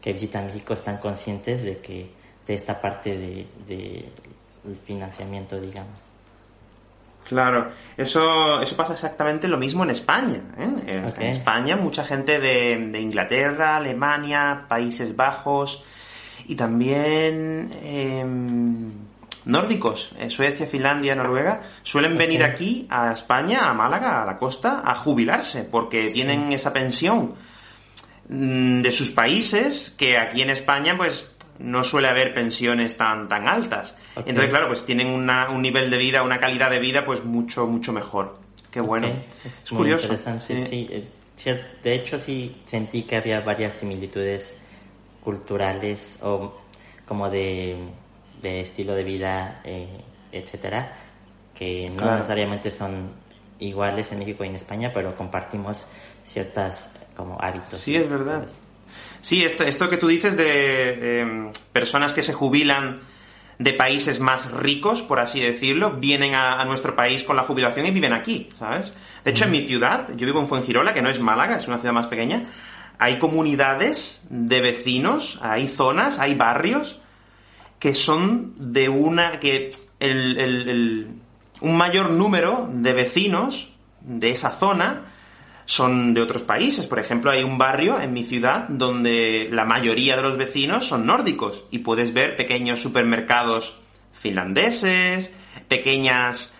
que 0.00 0.12
visitan 0.12 0.46
México 0.46 0.74
están 0.74 0.98
conscientes 0.98 1.62
de 1.62 1.78
que 1.78 2.10
de 2.46 2.54
esta 2.54 2.80
parte 2.80 3.16
de, 3.16 3.46
de 3.66 4.08
financiamiento, 4.86 5.60
digamos. 5.60 6.08
Claro, 7.28 7.72
eso, 7.96 8.62
eso 8.62 8.74
pasa 8.74 8.94
exactamente 8.94 9.48
lo 9.48 9.58
mismo 9.58 9.84
en 9.84 9.90
España. 9.90 10.40
¿eh? 10.56 11.12
En, 11.18 11.22
España 11.24 11.76
mucha 11.76 12.02
gente 12.02 12.40
de, 12.40 12.88
de, 12.90 13.00
Inglaterra, 13.00 13.76
Alemania, 13.76 14.64
Países 14.66 15.14
Bajos 15.14 15.84
y 16.46 16.54
también 16.54 17.70
em, 17.82 18.92
nórdicos, 19.48 20.10
eh, 20.18 20.30
Suecia, 20.30 20.66
Finlandia, 20.66 21.14
Noruega, 21.14 21.62
suelen 21.82 22.16
venir 22.16 22.44
aquí 22.44 22.86
a 22.90 23.12
España, 23.12 23.68
a 23.68 23.74
Málaga, 23.74 24.22
a 24.22 24.26
la 24.26 24.38
costa, 24.38 24.82
a 24.84 24.94
jubilarse 24.94 25.64
porque 25.64 26.06
tienen 26.06 26.52
esa 26.52 26.72
pensión 26.72 27.34
mm, 28.28 28.82
de 28.82 28.92
sus 28.92 29.10
países 29.10 29.94
que 29.96 30.18
aquí 30.18 30.42
en 30.42 30.50
España 30.50 30.96
pues 30.96 31.30
no 31.58 31.82
suele 31.82 32.08
haber 32.08 32.34
pensiones 32.34 32.96
tan, 32.96 33.28
tan 33.28 33.48
altas. 33.48 33.96
Entonces, 34.14 34.50
claro, 34.50 34.68
pues 34.68 34.84
tienen 34.84 35.08
un 35.08 35.62
nivel 35.62 35.90
de 35.90 35.96
vida, 35.96 36.22
una 36.22 36.38
calidad 36.38 36.70
de 36.70 36.78
vida, 36.78 37.04
pues 37.04 37.24
mucho, 37.24 37.66
mucho 37.66 37.92
mejor. 37.92 38.38
Qué 38.70 38.80
bueno. 38.80 39.08
Es, 39.44 39.64
curioso. 39.68 40.04
Interesante, 40.04 40.60
sí. 40.68 40.88
Eh, 40.88 41.08
de 41.82 41.94
hecho, 41.94 42.18
sí 42.18 42.62
sentí 42.64 43.02
que 43.02 43.16
había 43.16 43.40
varias 43.40 43.74
similitudes 43.74 44.60
culturales 45.24 46.18
o 46.22 46.60
como 47.06 47.28
de, 47.28 47.76
estilo 48.42 48.94
de 48.94 49.04
vida, 49.04 49.60
eh, 49.64 50.00
etcétera, 50.32 50.92
que 51.54 51.90
no 51.90 52.10
necesariamente 52.12 52.70
son 52.70 53.12
iguales 53.58 54.12
en 54.12 54.20
México 54.20 54.44
y 54.44 54.48
en 54.48 54.54
España, 54.54 54.90
pero 54.92 55.16
compartimos 55.16 55.86
ciertas 56.24 56.90
como 57.16 57.36
hábitos. 57.40 57.80
Sí, 57.80 57.96
es 57.96 58.08
verdad. 58.08 58.48
Sí, 59.20 59.44
esto, 59.44 59.64
esto 59.64 59.90
que 59.90 59.96
tú 59.96 60.06
dices 60.06 60.36
de 60.36 61.20
em, 61.20 61.52
personas 61.72 62.12
que 62.12 62.22
se 62.22 62.32
jubilan 62.32 63.00
de 63.58 63.72
países 63.72 64.20
más 64.20 64.50
ricos, 64.52 65.02
por 65.02 65.18
así 65.18 65.40
decirlo, 65.40 65.92
vienen 65.92 66.34
a, 66.34 66.64
nuestro 66.64 66.94
país 66.94 67.24
con 67.24 67.34
la 67.34 67.42
jubilación 67.42 67.86
y 67.86 67.90
viven 67.90 68.12
aquí, 68.12 68.50
¿sabes? 68.56 68.94
De 69.24 69.32
hecho, 69.32 69.46
en 69.46 69.50
mi 69.50 69.62
ciudad, 69.62 70.08
yo 70.16 70.26
vivo 70.26 70.38
en 70.38 70.46
Fuengirola, 70.46 70.94
que 70.94 71.02
no 71.02 71.10
es 71.10 71.18
Málaga, 71.18 71.56
es 71.56 71.66
una 71.66 71.78
ciudad 71.78 71.92
más 71.92 72.06
pequeña, 72.06 72.46
hay 73.00 73.18
comunidades 73.18 74.24
de 74.30 74.60
vecinos, 74.60 75.40
hay 75.42 75.66
zonas, 75.66 76.20
hay 76.20 76.34
barrios 76.34 77.00
que 77.78 77.94
son 77.94 78.54
de 78.58 78.88
una... 78.88 79.40
que 79.40 79.70
un 81.60 81.76
mayor 81.76 82.10
número 82.10 82.68
de 82.72 82.92
vecinos 82.92 83.70
de 84.00 84.30
esa 84.30 84.50
zona 84.50 85.06
son 85.64 86.14
de 86.14 86.22
otros 86.22 86.42
países. 86.42 86.86
Por 86.86 86.98
ejemplo, 86.98 87.30
hay 87.30 87.42
un 87.42 87.58
barrio 87.58 88.00
en 88.00 88.12
mi 88.12 88.24
ciudad 88.24 88.68
donde 88.68 89.48
la 89.50 89.64
mayoría 89.64 90.16
de 90.16 90.22
los 90.22 90.36
vecinos 90.36 90.86
son 90.86 91.04
nórdicos 91.04 91.64
y 91.70 91.80
puedes 91.80 92.14
ver 92.14 92.36
pequeños 92.36 92.80
supermercados 92.80 93.78
finlandeses, 94.12 95.32
pequeñas 95.68 96.54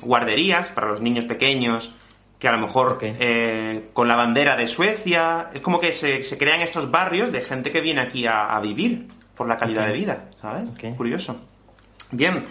guarderías 0.00 0.70
para 0.72 0.88
los 0.88 1.02
niños 1.02 1.26
pequeños 1.26 1.92
que 2.38 2.48
a 2.48 2.52
lo 2.52 2.58
mejor 2.58 2.98
eh, 3.02 3.90
con 3.92 4.08
la 4.08 4.16
bandera 4.16 4.56
de 4.56 4.66
Suecia. 4.66 5.50
Es 5.52 5.60
como 5.60 5.80
que 5.80 5.92
se, 5.92 6.22
crean 6.38 6.60
estos 6.60 6.90
barrios 6.90 7.32
de 7.32 7.42
gente 7.42 7.70
que 7.70 7.80
viene 7.80 8.00
aquí 8.00 8.26
a, 8.26 8.58
vivir 8.60 9.08
por 9.38 9.48
la 9.48 9.56
calidad 9.56 9.86
de 9.86 9.94
vida, 9.94 10.28
¿sabes? 10.42 10.64
Curioso. 10.96 11.40
Bien. 12.10 12.44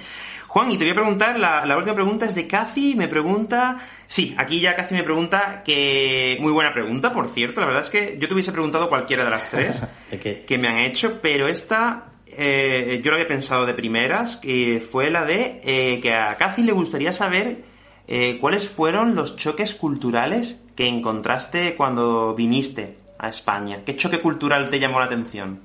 Juan, 0.47 0.71
y 0.71 0.77
te 0.77 0.85
voy 0.85 0.91
a 0.91 0.95
preguntar, 0.95 1.37
la, 1.39 1.77
última 1.77 1.93
pregunta 1.93 2.25
es 2.25 2.33
de 2.33 2.47
Cathy, 2.47 2.95
me 2.95 3.07
pregunta... 3.07 3.77
Sí, 4.07 4.33
aquí 4.37 4.61
ya 4.61 4.75
Cathy 4.75 4.95
me 4.95 5.03
pregunta 5.03 5.61
que... 5.63 6.37
Muy 6.39 6.53
buena 6.53 6.73
pregunta, 6.73 7.11
por 7.11 7.27
cierto, 7.27 7.59
la 7.61 7.67
verdad 7.67 7.83
es 7.83 7.89
que 7.89 8.17
yo 8.17 8.27
te 8.27 8.33
hubiese 8.33 8.53
preguntado 8.53 8.89
cualquiera 8.89 9.25
de 9.25 9.29
las 9.29 9.51
tres 9.51 9.83
que 10.47 10.57
me 10.57 10.67
han 10.69 10.77
hecho, 10.77 11.19
pero 11.21 11.47
esta 11.47 12.05
eh, 12.39 13.01
yo 13.03 13.09
lo 13.09 13.17
había 13.17 13.27
pensado 13.27 13.65
de 13.65 13.73
primeras, 13.73 14.37
que 14.37 14.79
fue 14.79 15.09
la 15.09 15.25
de 15.25 15.59
eh, 15.63 15.99
que 15.99 16.13
a 16.13 16.37
Cathy 16.37 16.61
le 16.61 16.71
gustaría 16.71 17.11
saber 17.11 17.63
eh, 18.07 18.37
cuáles 18.39 18.69
fueron 18.69 19.15
los 19.15 19.35
choques 19.35 19.73
culturales 19.73 20.63
que 20.75 20.87
encontraste 20.87 21.75
cuando 21.75 22.35
viniste 22.35 22.97
a 23.17 23.29
España. 23.29 23.81
¿Qué 23.83 23.95
choque 23.95 24.21
cultural 24.21 24.69
te 24.69 24.79
llamó 24.79 24.99
la 24.99 25.05
atención? 25.05 25.61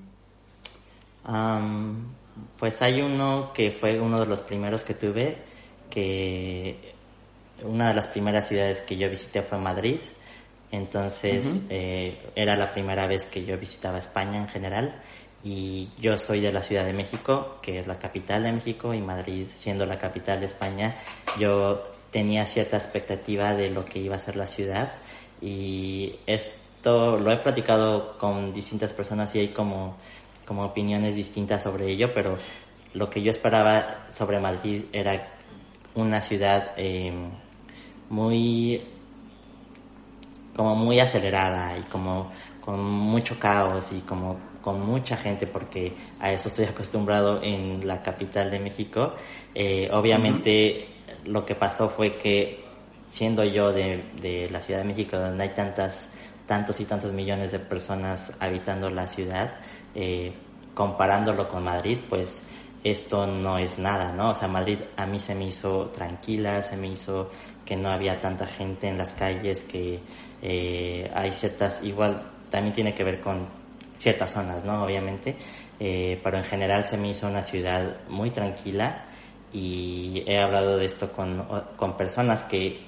Pues 1.25 2.83
hay 2.83 3.03
uno 3.03 3.53
que 3.53 3.71
fue 3.71 4.01
uno 4.01 4.21
de 4.21 4.27
los 4.27 4.43
primeros 4.43 4.83
que 4.83 4.95
tuve, 4.95 5.37
que 5.91 6.95
una 7.63 7.89
de 7.89 7.95
las 7.95 8.09
primeras 8.09 8.49
ciudades 8.49 8.81
que 8.81 8.97
yo 8.97 9.09
visité 9.09 9.43
fue 9.43 9.59
Madrid. 9.59 9.99
Entonces 10.71 11.67
eh, 11.69 12.19
era 12.35 12.57
la 12.57 12.71
primera 12.71 13.07
vez 13.07 13.27
que 13.27 13.45
yo 13.45 13.59
visitaba 13.59 13.99
España 13.99 14.39
en 14.39 14.49
general. 14.49 15.03
Y 15.45 15.89
yo 15.99 16.17
soy 16.19 16.41
de 16.41 16.53
la 16.53 16.63
Ciudad 16.63 16.85
de 16.85 16.93
México, 16.93 17.59
que 17.61 17.79
es 17.79 17.87
la 17.89 17.99
capital 17.99 18.45
de 18.45 18.53
México, 18.53 18.95
y 18.95 19.01
Madrid 19.01 19.47
siendo 19.57 19.85
la 19.87 19.99
capital 19.99 20.39
de 20.39 20.47
España, 20.47 20.95
yo 21.37 21.83
tenía 22.13 22.47
cierta 22.47 22.77
expectativa 22.77 23.55
de 23.55 23.71
lo 23.71 23.85
que 23.85 23.99
iba 23.99 24.15
a 24.15 24.21
ser 24.21 24.37
la 24.37 24.47
ciudad. 24.47 24.93
Y 25.41 26.15
esto 26.27 27.19
lo 27.19 27.33
he 27.33 27.39
platicado 27.39 28.17
con 28.19 28.53
distintas 28.53 28.93
personas 28.93 29.35
y 29.35 29.41
hay 29.41 29.49
como 29.49 29.97
como 30.53 30.67
opiniones 30.67 31.17
distintas 31.17 31.63
sobre 31.63 31.89
ello, 31.89 32.13
pero 32.13 32.37
lo 32.93 33.09
que 33.09 33.23
yo 33.23 33.31
esperaba 33.31 34.05
sobre 34.11 34.39
Madrid 34.39 34.83
era 34.93 35.31
una 35.95 36.21
ciudad 36.21 36.73
em, 36.77 37.31
muy 38.11 38.83
como 40.55 40.77
muy 40.77 41.01
acelerada 41.01 41.79
y 41.79 41.85
como 41.85 42.31
con 42.61 42.85
mucho 42.85 43.39
caos 43.39 43.95
y 43.95 44.01
como 44.01 44.39
con 44.61 44.85
mucha 44.85 45.17
gente 45.17 45.47
porque 45.47 45.95
a 46.21 46.31
eso 46.31 46.49
estoy 46.49 46.67
acostumbrado 46.75 47.43
en 47.43 47.87
la 47.87 48.03
capital 48.03 48.51
de 48.51 48.59
México. 48.59 49.15
Eh, 49.55 49.89
obviamente 49.91 50.87
lo 51.25 51.47
que 51.47 51.55
pasó 51.55 51.89
fue 51.89 52.19
que 52.19 52.63
siendo 53.11 53.43
yo 53.43 53.73
de, 53.73 54.05
de, 54.21 54.51
la 54.51 54.61
Ciudad 54.61 54.81
de 54.81 54.87
México 54.87 55.17
donde 55.17 55.45
hay 55.45 55.55
tantas 55.55 56.11
tantos 56.47 56.81
y 56.81 56.85
tantos 56.85 57.13
millones 57.13 57.53
de 57.53 57.59
personas 57.59 58.33
habitando 58.41 58.91
la 58.91 59.07
ciudad, 59.07 59.55
eh, 59.95 60.33
comparándolo 60.75 61.49
con 61.49 61.65
Madrid, 61.65 61.99
pues 62.09 62.45
esto 62.85 63.27
no 63.27 63.59
es 63.59 63.79
nada, 63.79 64.13
¿no? 64.13 64.31
O 64.31 64.35
sea, 64.35 64.49
Madrid 64.49 64.79
a 64.97 65.07
mí 65.07 65.21
se 65.21 65.35
me 65.35 65.47
hizo 65.47 65.85
tranquila, 65.85 66.63
se 66.63 66.77
me 66.77 66.89
hizo 66.89 67.31
que 67.65 67.77
no 67.77 67.91
había 67.91 68.19
tanta 68.19 68.47
gente 68.47 68.89
en 68.89 68.99
las 68.99 69.13
calles, 69.13 69.63
que 69.63 70.01
eh, 70.43 71.11
hay 71.15 71.33
ciertas, 71.33 71.83
igual 71.85 72.31
también 72.51 72.75
tiene 72.75 72.95
que 72.95 73.05
ver 73.05 73.21
con 73.21 73.47
ciertas 73.95 74.33
zonas, 74.33 74.65
¿no? 74.65 74.83
Obviamente, 74.83 75.37
eh, 75.79 76.21
pero 76.25 76.39
en 76.39 76.45
general 76.45 76.85
se 76.85 76.97
me 76.97 77.11
hizo 77.11 77.29
una 77.29 77.43
ciudad 77.43 77.99
muy 78.09 78.31
tranquila 78.31 79.05
y 79.53 80.25
he 80.27 80.39
hablado 80.39 80.77
de 80.77 80.87
esto 80.87 81.13
con, 81.13 81.47
con 81.77 81.97
personas 81.97 82.43
que 82.43 82.81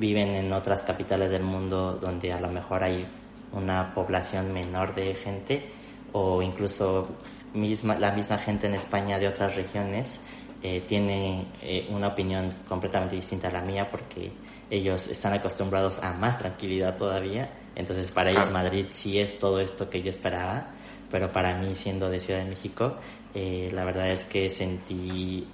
viven 0.00 0.30
en 0.30 0.52
otras 0.52 0.82
capitales 0.82 1.30
del 1.30 1.42
mundo 1.42 1.98
donde 2.00 2.32
a 2.32 2.40
lo 2.40 2.48
mejor 2.48 2.82
hay 2.82 3.06
una 3.52 3.94
población 3.94 4.52
menor 4.52 4.94
de 4.94 5.14
gente 5.14 5.70
o 6.12 6.40
incluso 6.40 7.06
misma, 7.52 7.98
la 7.98 8.10
misma 8.10 8.38
gente 8.38 8.66
en 8.66 8.74
España 8.74 9.18
de 9.18 9.28
otras 9.28 9.54
regiones 9.54 10.18
eh, 10.62 10.82
tiene 10.86 11.46
eh, 11.62 11.86
una 11.90 12.08
opinión 12.08 12.50
completamente 12.66 13.14
distinta 13.14 13.48
a 13.48 13.50
la 13.52 13.60
mía 13.60 13.90
porque 13.90 14.32
ellos 14.70 15.08
están 15.08 15.34
acostumbrados 15.34 15.98
a 15.98 16.14
más 16.14 16.38
tranquilidad 16.38 16.96
todavía. 16.96 17.50
Entonces 17.76 18.10
para 18.10 18.30
ellos 18.30 18.50
Madrid 18.50 18.86
sí 18.90 19.20
es 19.20 19.38
todo 19.38 19.60
esto 19.60 19.90
que 19.90 20.02
yo 20.02 20.08
esperaba, 20.08 20.68
pero 21.10 21.30
para 21.30 21.54
mí 21.58 21.74
siendo 21.74 22.08
de 22.08 22.20
Ciudad 22.20 22.40
de 22.40 22.48
México, 22.48 22.96
eh, 23.34 23.70
la 23.74 23.84
verdad 23.84 24.10
es 24.10 24.24
que 24.24 24.48
sentí 24.48 25.46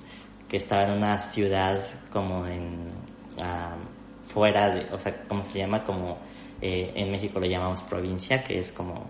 que 0.49 0.57
estaba 0.57 0.85
en 0.85 0.93
una 0.93 1.19
ciudad 1.19 1.83
como 2.13 2.47
en 2.47 2.93
fuera 4.37 4.69
de, 4.69 4.93
o 4.93 4.99
sea, 4.99 5.25
¿cómo 5.27 5.43
se 5.43 5.61
llama? 5.61 5.83
Como 5.83 6.19
en 6.61 7.11
México 7.11 7.41
lo 7.41 7.47
llamamos 7.47 7.83
provincia, 7.85 8.45
que 8.45 8.59
es 8.59 8.71
como 8.71 9.09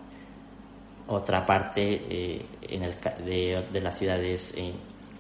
otra 1.09 1.45
parte 1.45 2.47
en 2.63 2.83
el, 2.85 2.95
de, 3.25 3.65
de 3.73 3.81
las 3.81 3.99
ciudades 3.99 4.55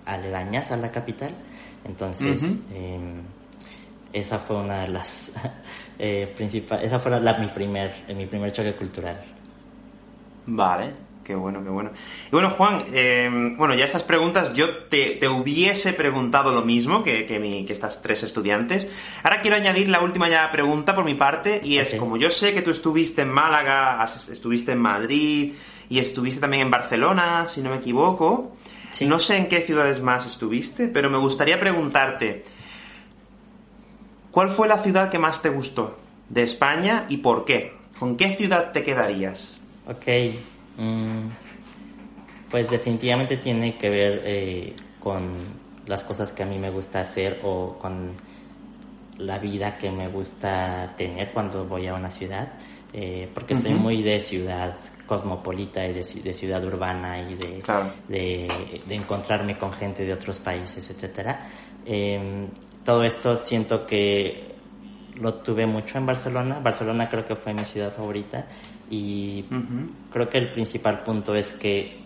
aledañas 0.04 0.70
a 0.70 0.76
la 0.76 0.92
capital. 0.92 1.32
Entonces, 1.84 2.56
em, 2.72 3.22
esa 4.12 4.38
fue 4.38 4.56
una 4.56 4.82
de 4.82 4.88
las 4.88 5.32
eh, 5.98 6.32
principales, 6.36 6.86
esa 6.86 7.00
fue 7.00 7.20
la, 7.20 7.34
mi, 7.34 7.48
primer, 7.48 7.92
mi 8.14 8.26
primer 8.26 8.52
choque 8.52 8.74
cultural. 8.74 9.20
Vale, 10.46 10.92
qué 11.26 11.34
bueno, 11.34 11.62
qué 11.64 11.70
bueno. 11.70 11.90
Y 12.28 12.30
bueno, 12.30 12.50
Juan, 12.50 12.84
em, 12.92 13.56
bueno, 13.56 13.74
ya 13.74 13.84
estas 13.84 14.04
preguntas 14.04 14.54
yo 14.54 14.84
te, 14.84 15.16
te 15.16 15.28
hubiese 15.28 15.92
preguntado 15.92 16.52
lo 16.52 16.62
mismo 16.62 17.02
que, 17.02 17.26
que, 17.26 17.40
mi, 17.40 17.66
que, 17.66 17.72
estas 17.72 18.00
tres 18.00 18.22
estudiantes. 18.22 18.88
Ahora 19.24 19.40
quiero 19.40 19.56
añadir 19.56 19.88
la 19.88 20.00
última 20.00 20.28
ya 20.28 20.48
pregunta 20.52 20.94
por 20.94 21.04
mi 21.04 21.14
parte 21.14 21.60
y 21.64 21.78
es, 21.78 21.96
como 21.96 22.16
yo 22.16 22.30
sé 22.30 22.54
que 22.54 22.62
tú 22.62 22.70
estuviste 22.70 23.22
en 23.22 23.30
Málaga, 23.30 24.02
estuviste 24.30 24.72
en 24.72 24.78
Madrid 24.78 25.54
y 25.88 25.98
estuviste 25.98 26.40
también 26.40 26.62
en 26.62 26.70
Barcelona, 26.70 27.48
si 27.48 27.60
no 27.60 27.70
me 27.70 27.76
equivoco, 27.76 28.56
no 29.00 29.18
sé 29.18 29.36
en 29.36 29.48
qué 29.48 29.62
ciudades 29.62 30.00
más 30.00 30.26
estuviste, 30.26 30.86
pero 30.86 31.10
me 31.10 31.18
gustaría 31.18 31.58
preguntarte, 31.58 32.44
¿cuál 34.30 34.48
fue 34.48 34.68
la 34.68 34.78
ciudad 34.78 35.10
que 35.10 35.18
más 35.18 35.42
te 35.42 35.48
gustó 35.48 35.98
de 36.28 36.44
España 36.44 37.06
y 37.08 37.18
por 37.18 37.44
qué? 37.44 37.74
¿Con 37.98 38.16
qué 38.16 38.36
ciudad 38.36 38.72
te 38.72 38.82
quedarías? 38.82 39.60
Ok, 39.88 40.06
pues 42.50 42.70
definitivamente 42.70 43.38
tiene 43.38 43.76
que 43.76 43.90
ver 43.90 44.22
eh, 44.24 44.76
con 45.00 45.30
las 45.86 46.04
cosas 46.04 46.32
que 46.32 46.42
a 46.42 46.46
mí 46.46 46.58
me 46.58 46.70
gusta 46.70 47.00
hacer 47.00 47.40
o 47.44 47.78
con 47.78 48.14
la 49.18 49.38
vida 49.38 49.78
que 49.78 49.90
me 49.90 50.08
gusta 50.08 50.94
tener 50.96 51.32
cuando 51.32 51.64
voy 51.64 51.86
a 51.86 51.94
una 51.94 52.10
ciudad, 52.10 52.52
eh, 52.92 53.30
porque 53.32 53.54
soy 53.54 53.72
muy 53.72 54.02
de 54.02 54.20
ciudad, 54.20 54.76
cosmopolita 55.06 55.86
y 55.86 55.92
de, 55.92 56.34
ciudad 56.34 56.62
urbana 56.64 57.18
y 57.20 57.34
de, 57.34 57.62
de, 58.08 58.94
encontrarme 58.94 59.56
con 59.56 59.72
gente 59.72 60.04
de 60.04 60.12
otros 60.12 60.38
países, 60.40 60.90
etcétera. 60.90 61.48
Em, 61.84 62.48
todo 62.84 63.04
esto 63.04 63.36
siento 63.36 63.86
que 63.86 64.54
lo 65.14 65.34
tuve 65.34 65.66
mucho 65.66 65.98
en 65.98 66.06
Barcelona. 66.06 66.58
Barcelona 66.58 67.08
creo 67.08 67.24
que 67.24 67.36
fue 67.36 67.54
mi 67.54 67.64
ciudad 67.64 67.92
favorita 67.92 68.46
y 68.90 69.44
creo 70.12 70.28
que 70.28 70.38
el 70.38 70.50
principal 70.52 71.02
punto 71.02 71.34
es 71.34 71.52
que 71.52 71.98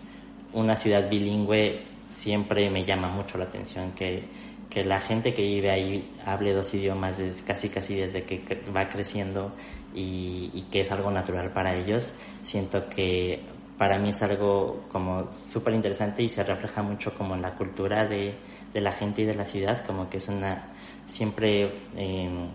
una 0.53 0.75
ciudad 0.77 1.09
bilingüe 1.09 1.83
siempre 2.09 2.71
me 2.71 2.85
llama 2.85 3.09
mucho 3.09 3.39
la 3.39 3.45
atención 3.45 3.93
que 3.93 4.25
que 4.71 4.85
la 4.85 5.01
gente 5.01 5.35
que 5.35 5.43
vive 5.43 5.71
ahí 5.71 6.09
hable 6.25 6.55
dos 6.55 6.73
idiomas 6.73 7.21
casi 7.45 7.69
casi 7.69 7.97
desde 7.97 8.23
que 8.23 8.41
va 8.75 8.89
creciendo 8.89 9.53
y, 9.93 10.67
que 10.71 10.83
es 10.83 10.93
algo 10.93 11.11
natural 11.11 11.53
para 11.53 11.75
ellos, 11.75 12.13
siento 12.45 12.89
que 12.89 13.41
para 13.77 13.99
mí 13.99 14.11
es 14.11 14.23
algo 14.23 14.85
como 14.93 15.33
súper 15.33 15.75
interesante 15.75 16.23
y 16.23 16.29
se 16.29 16.45
refleja 16.45 16.83
mucho 16.83 17.13
como 17.15 17.35
en 17.35 17.43
la 17.43 17.57
cultura 17.57 18.07
de, 18.07 18.35
de, 18.73 18.81
la 18.81 18.93
gente 18.93 19.23
y 19.23 19.25
de 19.25 19.35
la 19.35 19.45
ciudad, 19.45 19.85
como 19.85 20.09
que 20.09 20.19
es 20.19 20.29
una, 20.29 20.69
siempre, 21.07 21.73
em, 21.97 22.49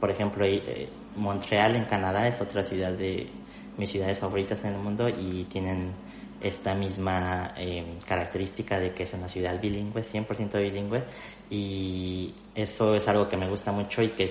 por 0.00 0.10
ejemplo, 0.10 0.46
eh, 0.46 0.88
Montreal 1.16 1.76
en 1.76 1.84
Canadá 1.84 2.26
es 2.28 2.40
otra 2.40 2.62
ciudad 2.62 2.92
de 2.92 3.28
mis 3.76 3.90
ciudades 3.90 4.18
favoritas 4.18 4.62
en 4.64 4.74
el 4.74 4.78
mundo 4.78 5.08
y 5.08 5.44
tienen 5.44 5.92
esta 6.40 6.74
misma 6.74 7.54
em, 7.56 7.98
característica 8.06 8.78
de 8.78 8.92
que 8.92 9.04
es 9.04 9.12
una 9.14 9.28
ciudad 9.28 9.60
bilingüe, 9.60 10.02
100% 10.02 10.60
bilingüe, 10.60 11.02
y 11.50 12.34
eso 12.54 12.94
es 12.94 13.08
algo 13.08 13.28
que 13.28 13.36
me 13.36 13.48
gusta 13.48 13.72
mucho 13.72 14.02
y 14.02 14.10
que 14.10 14.28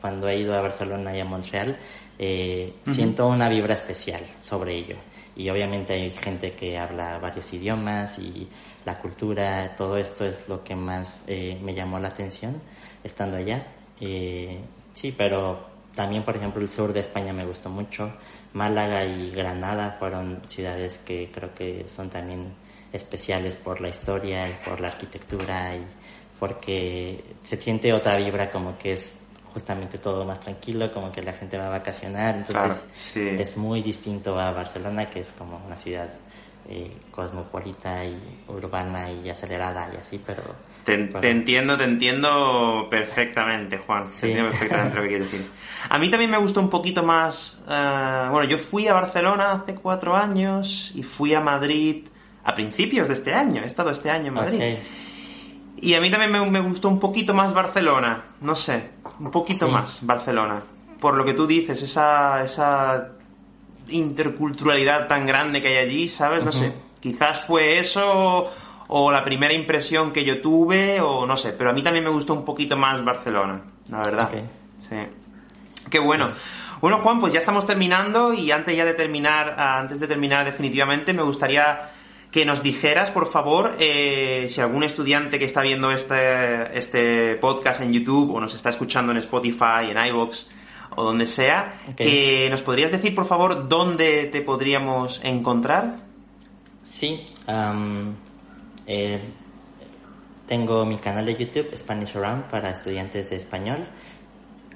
cuando 0.00 0.28
he 0.28 0.38
ido 0.38 0.54
a 0.54 0.60
Barcelona 0.60 1.16
y 1.16 1.20
a 1.20 1.24
Montreal 1.24 1.76
eh, 2.18 2.74
siento 2.84 3.28
una 3.28 3.48
vibra 3.48 3.74
especial 3.74 4.22
sobre 4.42 4.74
ello. 4.74 4.96
Y 5.36 5.48
obviamente 5.50 5.92
hay 5.92 6.10
gente 6.10 6.52
que 6.54 6.76
habla 6.76 7.18
varios 7.18 7.52
idiomas 7.52 8.18
y 8.18 8.48
la 8.84 8.98
cultura, 8.98 9.74
todo 9.76 9.96
esto 9.96 10.24
es 10.24 10.48
lo 10.48 10.64
que 10.64 10.74
más 10.74 11.24
eh, 11.28 11.58
me 11.62 11.74
llamó 11.74 11.98
la 12.00 12.08
atención 12.08 12.60
estando 13.04 13.36
allá. 13.36 13.66
Eh, 14.00 14.58
sí, 14.92 15.14
pero 15.16 15.67
también, 15.98 16.22
por 16.22 16.36
ejemplo, 16.36 16.62
el 16.62 16.68
sur 16.68 16.92
de 16.92 17.00
España 17.00 17.32
me 17.32 17.44
gustó 17.44 17.68
mucho. 17.70 18.12
Málaga 18.52 19.04
y 19.04 19.32
Granada 19.32 19.96
fueron 19.98 20.42
ciudades 20.46 20.98
que 20.98 21.28
creo 21.28 21.52
que 21.52 21.86
son 21.88 22.08
también 22.08 22.54
especiales 22.92 23.56
por 23.56 23.80
la 23.80 23.88
historia 23.88 24.48
y 24.48 24.54
por 24.64 24.80
la 24.80 24.86
arquitectura 24.88 25.74
y 25.74 25.84
porque 26.38 27.24
se 27.42 27.60
siente 27.60 27.92
otra 27.92 28.16
vibra 28.16 28.48
como 28.48 28.78
que 28.78 28.92
es 28.92 29.16
justamente 29.52 29.98
todo 29.98 30.24
más 30.24 30.38
tranquilo, 30.38 30.92
como 30.92 31.10
que 31.10 31.20
la 31.20 31.32
gente 31.32 31.58
va 31.58 31.66
a 31.66 31.70
vacacionar, 31.70 32.36
entonces 32.36 32.84
es 33.16 33.56
muy 33.56 33.82
distinto 33.82 34.38
a 34.38 34.52
Barcelona 34.52 35.10
que 35.10 35.18
es 35.18 35.32
como 35.32 35.60
una 35.66 35.76
ciudad 35.76 36.10
eh, 36.68 36.96
cosmopolita 37.10 38.04
y 38.04 38.18
urbana 38.48 39.10
y 39.10 39.28
acelerada 39.28 39.88
y 39.92 39.96
así, 39.96 40.20
pero... 40.24 40.42
Te, 40.84 40.94
entiendo, 40.94 41.76
te 41.76 41.84
entiendo 41.84 42.86
perfectamente, 42.90 43.76
Juan. 43.78 44.02
Te 44.02 44.26
entiendo 44.28 44.50
perfectamente 44.50 44.96
lo 44.96 45.02
que 45.02 45.08
quieres 45.08 45.30
decir. 45.30 45.50
A 45.88 45.98
mí 45.98 46.08
también 46.08 46.30
me 46.30 46.38
gustó 46.38 46.60
un 46.60 46.70
poquito 46.70 47.02
más... 47.02 47.58
Eh, 47.68 48.28
bueno, 48.30 48.44
yo 48.44 48.58
fui 48.58 48.86
a 48.88 48.94
Barcelona 48.94 49.52
hace 49.52 49.74
cuatro 49.74 50.16
años 50.16 50.92
y 50.94 51.02
fui 51.02 51.34
a 51.34 51.40
Madrid 51.40 52.06
a 52.44 52.54
principios 52.54 53.08
de 53.08 53.14
este 53.14 53.34
año. 53.34 53.62
He 53.62 53.66
estado 53.66 53.90
este 53.90 54.10
año 54.10 54.28
en 54.28 54.34
Madrid. 54.34 54.76
Y 55.80 55.94
a 55.94 56.00
mí 56.00 56.10
también 56.10 56.50
me, 56.50 56.60
gustó 56.60 56.88
un 56.88 56.98
poquito 56.98 57.34
más 57.34 57.52
Barcelona. 57.52 58.24
No 58.40 58.54
sé, 58.54 58.90
un 59.20 59.30
poquito 59.30 59.68
más 59.68 59.98
Barcelona. 60.02 60.62
Por 61.00 61.16
lo 61.16 61.24
que 61.24 61.34
tú 61.34 61.46
dices, 61.46 61.82
esa, 61.82 62.42
esa 62.42 63.17
interculturalidad 63.90 65.06
tan 65.08 65.26
grande 65.26 65.62
que 65.62 65.68
hay 65.68 65.76
allí, 65.76 66.08
¿sabes? 66.08 66.44
No 66.44 66.52
sé, 66.52 66.72
quizás 67.00 67.44
fue 67.46 67.78
eso 67.78 68.50
o 68.88 69.12
la 69.12 69.24
primera 69.24 69.52
impresión 69.52 70.12
que 70.12 70.24
yo 70.24 70.40
tuve 70.40 71.00
o 71.00 71.26
no 71.26 71.36
sé, 71.36 71.52
pero 71.52 71.70
a 71.70 71.72
mí 71.72 71.82
también 71.82 72.04
me 72.04 72.10
gustó 72.10 72.34
un 72.34 72.44
poquito 72.44 72.76
más 72.76 73.04
Barcelona, 73.04 73.60
la 73.90 73.98
verdad. 73.98 74.30
Sí. 74.88 74.96
Qué 75.90 75.98
bueno. 75.98 76.28
Bueno, 76.80 76.98
Juan, 76.98 77.20
pues 77.20 77.32
ya 77.32 77.40
estamos 77.40 77.66
terminando 77.66 78.32
y 78.32 78.50
antes 78.50 78.76
ya 78.76 78.84
de 78.84 78.94
terminar, 78.94 79.56
antes 79.58 79.98
de 79.98 80.06
terminar 80.06 80.44
definitivamente, 80.44 81.12
me 81.12 81.22
gustaría 81.22 81.90
que 82.30 82.44
nos 82.44 82.62
dijeras, 82.62 83.10
por 83.10 83.26
favor, 83.26 83.74
eh, 83.78 84.46
si 84.50 84.60
algún 84.60 84.84
estudiante 84.84 85.38
que 85.38 85.44
está 85.44 85.62
viendo 85.62 85.90
este, 85.90 86.76
este 86.78 87.36
podcast 87.36 87.80
en 87.80 87.92
YouTube 87.92 88.34
o 88.34 88.40
nos 88.40 88.54
está 88.54 88.68
escuchando 88.68 89.12
en 89.12 89.18
Spotify, 89.18 89.90
en 89.90 90.06
iVoox, 90.06 90.46
o 90.98 91.04
donde 91.04 91.26
sea, 91.26 91.74
que 91.96 92.48
nos 92.50 92.62
podrías 92.62 92.90
decir, 92.90 93.14
por 93.14 93.24
favor, 93.24 93.68
dónde 93.68 94.24
te 94.32 94.40
podríamos 94.42 95.20
encontrar. 95.22 95.98
Sí, 96.82 97.24
eh, 98.86 99.20
tengo 100.46 100.84
mi 100.84 100.96
canal 100.96 101.24
de 101.26 101.36
YouTube, 101.36 101.70
Spanish 101.76 102.16
Around, 102.16 102.50
para 102.50 102.70
estudiantes 102.70 103.30
de 103.30 103.36
español. 103.36 103.86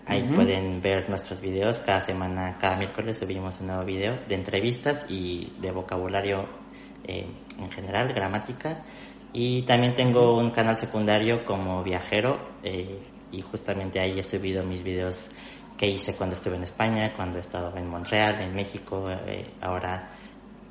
Ahí 0.06 0.22
pueden 0.22 0.80
ver 0.80 1.08
nuestros 1.08 1.40
videos. 1.40 1.80
Cada 1.80 2.00
semana, 2.00 2.56
cada 2.56 2.76
miércoles 2.76 3.18
subimos 3.18 3.60
un 3.60 3.66
nuevo 3.66 3.84
video 3.84 4.20
de 4.28 4.36
entrevistas 4.36 5.06
y 5.08 5.52
de 5.60 5.72
vocabulario 5.72 6.46
eh, 7.02 7.26
en 7.58 7.70
general, 7.72 8.12
gramática. 8.12 8.84
Y 9.32 9.62
también 9.62 9.94
tengo 9.94 10.36
un 10.36 10.50
canal 10.50 10.78
secundario 10.78 11.44
como 11.44 11.82
viajero 11.82 12.38
eh, 12.62 13.00
y 13.32 13.40
justamente 13.40 13.98
ahí 13.98 14.20
he 14.20 14.22
subido 14.22 14.62
mis 14.62 14.84
videos 14.84 15.30
que 15.76 15.86
hice 15.86 16.14
cuando 16.14 16.34
estuve 16.34 16.56
en 16.56 16.64
España, 16.64 17.12
cuando 17.14 17.38
he 17.38 17.40
estado 17.40 17.76
en 17.76 17.88
Montreal, 17.88 18.40
en 18.40 18.54
México, 18.54 19.10
eh, 19.10 19.54
ahora 19.60 20.08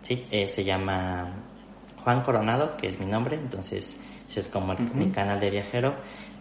sí, 0.02 0.26
eh, 0.32 0.48
se 0.48 0.64
llama 0.64 1.34
Juan 2.04 2.22
Coronado, 2.22 2.78
que 2.78 2.88
es 2.88 3.00
mi 3.00 3.06
nombre, 3.06 3.36
entonces 3.36 3.98
ese 4.30 4.40
es 4.40 4.48
como 4.48 4.74
mi 4.94 5.10
canal 5.12 5.40
de 5.40 5.50
viajero 5.50 5.96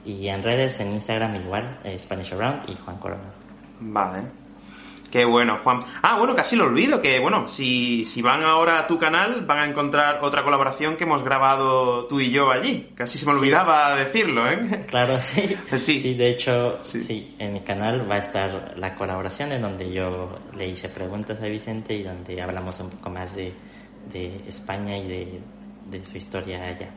y 0.05 0.29
en 0.29 0.43
redes, 0.43 0.81
en 0.81 0.93
Instagram 0.93 1.37
igual, 1.37 1.81
Spanish 1.99 2.33
Around 2.33 2.71
y 2.71 2.77
Juan 2.77 2.97
Coronado. 2.99 3.33
Vale. 3.81 4.23
Qué 5.11 5.25
bueno, 5.25 5.59
Juan. 5.65 5.85
Ah, 6.03 6.19
bueno, 6.19 6.37
casi 6.37 6.55
lo 6.55 6.67
olvido, 6.67 7.01
que 7.03 7.19
bueno, 7.19 7.49
si, 7.49 8.05
si 8.05 8.23
van 8.23 8.43
ahora 8.45 8.79
a 8.79 8.87
tu 8.87 8.99
canal 8.99 9.45
van 9.45 9.59
a 9.59 9.65
encontrar 9.67 10.21
otra 10.23 10.45
colaboración 10.45 10.97
que 10.97 11.05
hemos 11.05 11.25
grabado 11.25 12.07
tú 12.07 12.21
y 12.21 12.31
yo 12.31 12.51
allí. 12.51 12.91
Casi 12.95 13.19
se 13.19 13.27
me 13.27 13.33
olvidaba 13.33 13.97
decirlo, 13.97 14.49
¿eh? 14.49 14.85
Claro, 14.89 15.19
sí. 15.21 15.57
Sí. 15.81 16.01
Sí, 16.01 16.15
de 16.15 16.29
hecho, 16.29 16.79
sí. 16.83 17.35
en 17.39 17.55
mi 17.55 17.61
canal 17.61 18.09
va 18.09 18.17
a 18.17 18.19
estar 18.19 18.75
la 18.77 18.95
colaboración 18.95 19.51
en 19.53 19.63
donde 19.63 19.91
yo 19.93 20.35
le 20.57 20.69
hice 20.69 20.89
preguntas 20.89 21.41
a 21.43 21.47
Vicente 21.47 21.95
y 21.95 22.03
donde 22.03 22.41
hablamos 22.41 22.79
un 22.81 22.91
poco 22.91 23.11
más 23.11 23.35
de, 23.35 23.53
de 24.13 24.45
España 24.47 24.97
y 24.97 25.09
de, 25.09 25.41
de 25.87 26.07
su 26.07 26.19
historia 26.19 26.63
allá. 26.63 26.91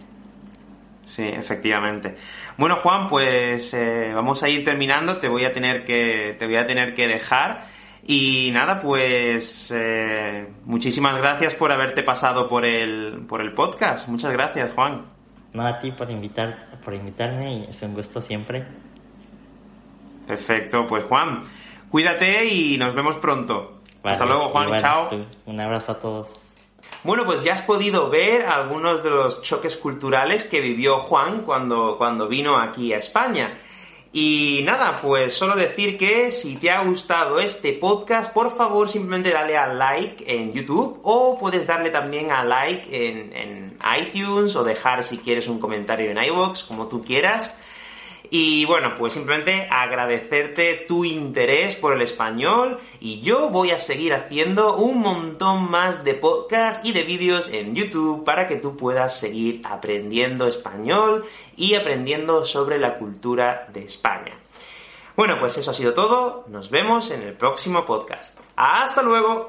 Sí, 1.05 1.23
efectivamente. 1.23 2.15
Bueno, 2.57 2.77
Juan, 2.77 3.07
pues 3.09 3.73
eh, 3.73 4.11
vamos 4.13 4.41
a 4.43 4.49
ir 4.49 4.63
terminando. 4.63 5.17
Te 5.17 5.27
voy 5.27 5.45
a 5.45 5.53
tener 5.53 5.83
que, 5.83 6.35
te 6.39 6.45
voy 6.45 6.55
a 6.55 6.65
tener 6.65 6.93
que 6.93 7.07
dejar. 7.07 7.65
Y 8.05 8.49
nada, 8.51 8.81
pues 8.81 9.71
eh, 9.73 10.51
muchísimas 10.65 11.17
gracias 11.17 11.53
por 11.55 11.71
haberte 11.71 12.03
pasado 12.03 12.49
por 12.49 12.65
el, 12.65 13.25
por 13.27 13.39
el 13.39 13.53
podcast. 13.53 14.09
Muchas 14.09 14.33
gracias, 14.33 14.73
Juan. 14.73 15.05
No, 15.53 15.65
a 15.65 15.79
ti 15.79 15.91
por, 15.91 16.11
invitar, 16.11 16.79
por 16.83 16.93
invitarme 16.93 17.59
y 17.59 17.63
es 17.69 17.81
un 17.81 17.93
gusto 17.93 18.21
siempre. 18.21 18.65
Perfecto, 20.27 20.85
pues 20.87 21.05
Juan, 21.05 21.43
cuídate 21.89 22.45
y 22.45 22.77
nos 22.77 22.93
vemos 22.93 23.17
pronto. 23.17 23.81
Hasta 24.03 24.25
luego, 24.25 24.49
Juan. 24.49 24.81
Chao. 24.81 25.07
Un 25.45 25.59
abrazo 25.61 25.93
a 25.93 25.99
todos. 25.99 26.49
Bueno, 27.03 27.25
pues 27.25 27.43
ya 27.43 27.53
has 27.53 27.61
podido 27.61 28.09
ver 28.09 28.45
algunos 28.45 29.03
de 29.03 29.09
los 29.09 29.41
choques 29.41 29.77
culturales 29.77 30.43
que 30.43 30.59
vivió 30.61 30.99
Juan 30.99 31.41
cuando, 31.41 31.97
cuando 31.97 32.27
vino 32.27 32.57
aquí 32.57 32.93
a 32.93 32.97
España. 32.97 33.57
Y 34.15 34.61
nada, 34.63 34.99
pues 35.01 35.33
solo 35.33 35.55
decir 35.55 35.97
que 35.97 36.29
si 36.29 36.57
te 36.57 36.69
ha 36.69 36.83
gustado 36.83 37.39
este 37.39 37.73
podcast, 37.73 38.31
por 38.31 38.55
favor 38.55 38.87
simplemente 38.87 39.31
dale 39.31 39.57
a 39.57 39.65
like 39.65 40.23
en 40.27 40.53
YouTube 40.53 40.99
o 41.01 41.35
puedes 41.39 41.65
darle 41.65 41.89
también 41.89 42.31
a 42.31 42.43
like 42.43 42.85
en, 42.91 43.33
en 43.35 43.79
iTunes 43.99 44.55
o 44.55 44.63
dejar 44.63 45.03
si 45.03 45.17
quieres 45.17 45.47
un 45.47 45.57
comentario 45.59 46.11
en 46.11 46.23
iVoox, 46.23 46.63
como 46.63 46.87
tú 46.87 47.01
quieras. 47.01 47.57
Y 48.35 48.65
bueno, 48.65 48.95
pues 48.97 49.13
simplemente 49.13 49.67
agradecerte 49.69 50.85
tu 50.87 51.05
interés 51.05 51.75
por 51.75 51.93
el 51.93 52.01
español 52.01 52.79
y 52.99 53.21
yo 53.21 53.49
voy 53.49 53.69
a 53.69 53.77
seguir 53.77 54.15
haciendo 54.15 54.75
un 54.75 55.01
montón 55.01 55.69
más 55.69 56.03
de 56.03 56.15
podcasts 56.15 56.83
y 56.83 56.93
de 56.93 57.03
vídeos 57.03 57.47
en 57.49 57.75
YouTube 57.75 58.23
para 58.23 58.47
que 58.47 58.55
tú 58.55 58.75
puedas 58.75 59.19
seguir 59.19 59.61
aprendiendo 59.63 60.47
español 60.47 61.25
y 61.55 61.75
aprendiendo 61.75 62.43
sobre 62.43 62.79
la 62.79 62.97
cultura 62.97 63.67
de 63.71 63.85
España. 63.85 64.33
Bueno, 65.15 65.37
pues 65.39 65.55
eso 65.59 65.69
ha 65.69 65.75
sido 65.75 65.93
todo. 65.93 66.45
Nos 66.47 66.71
vemos 66.71 67.11
en 67.11 67.21
el 67.21 67.33
próximo 67.33 67.85
podcast. 67.85 68.35
¡Hasta 68.55 69.03
luego! 69.03 69.41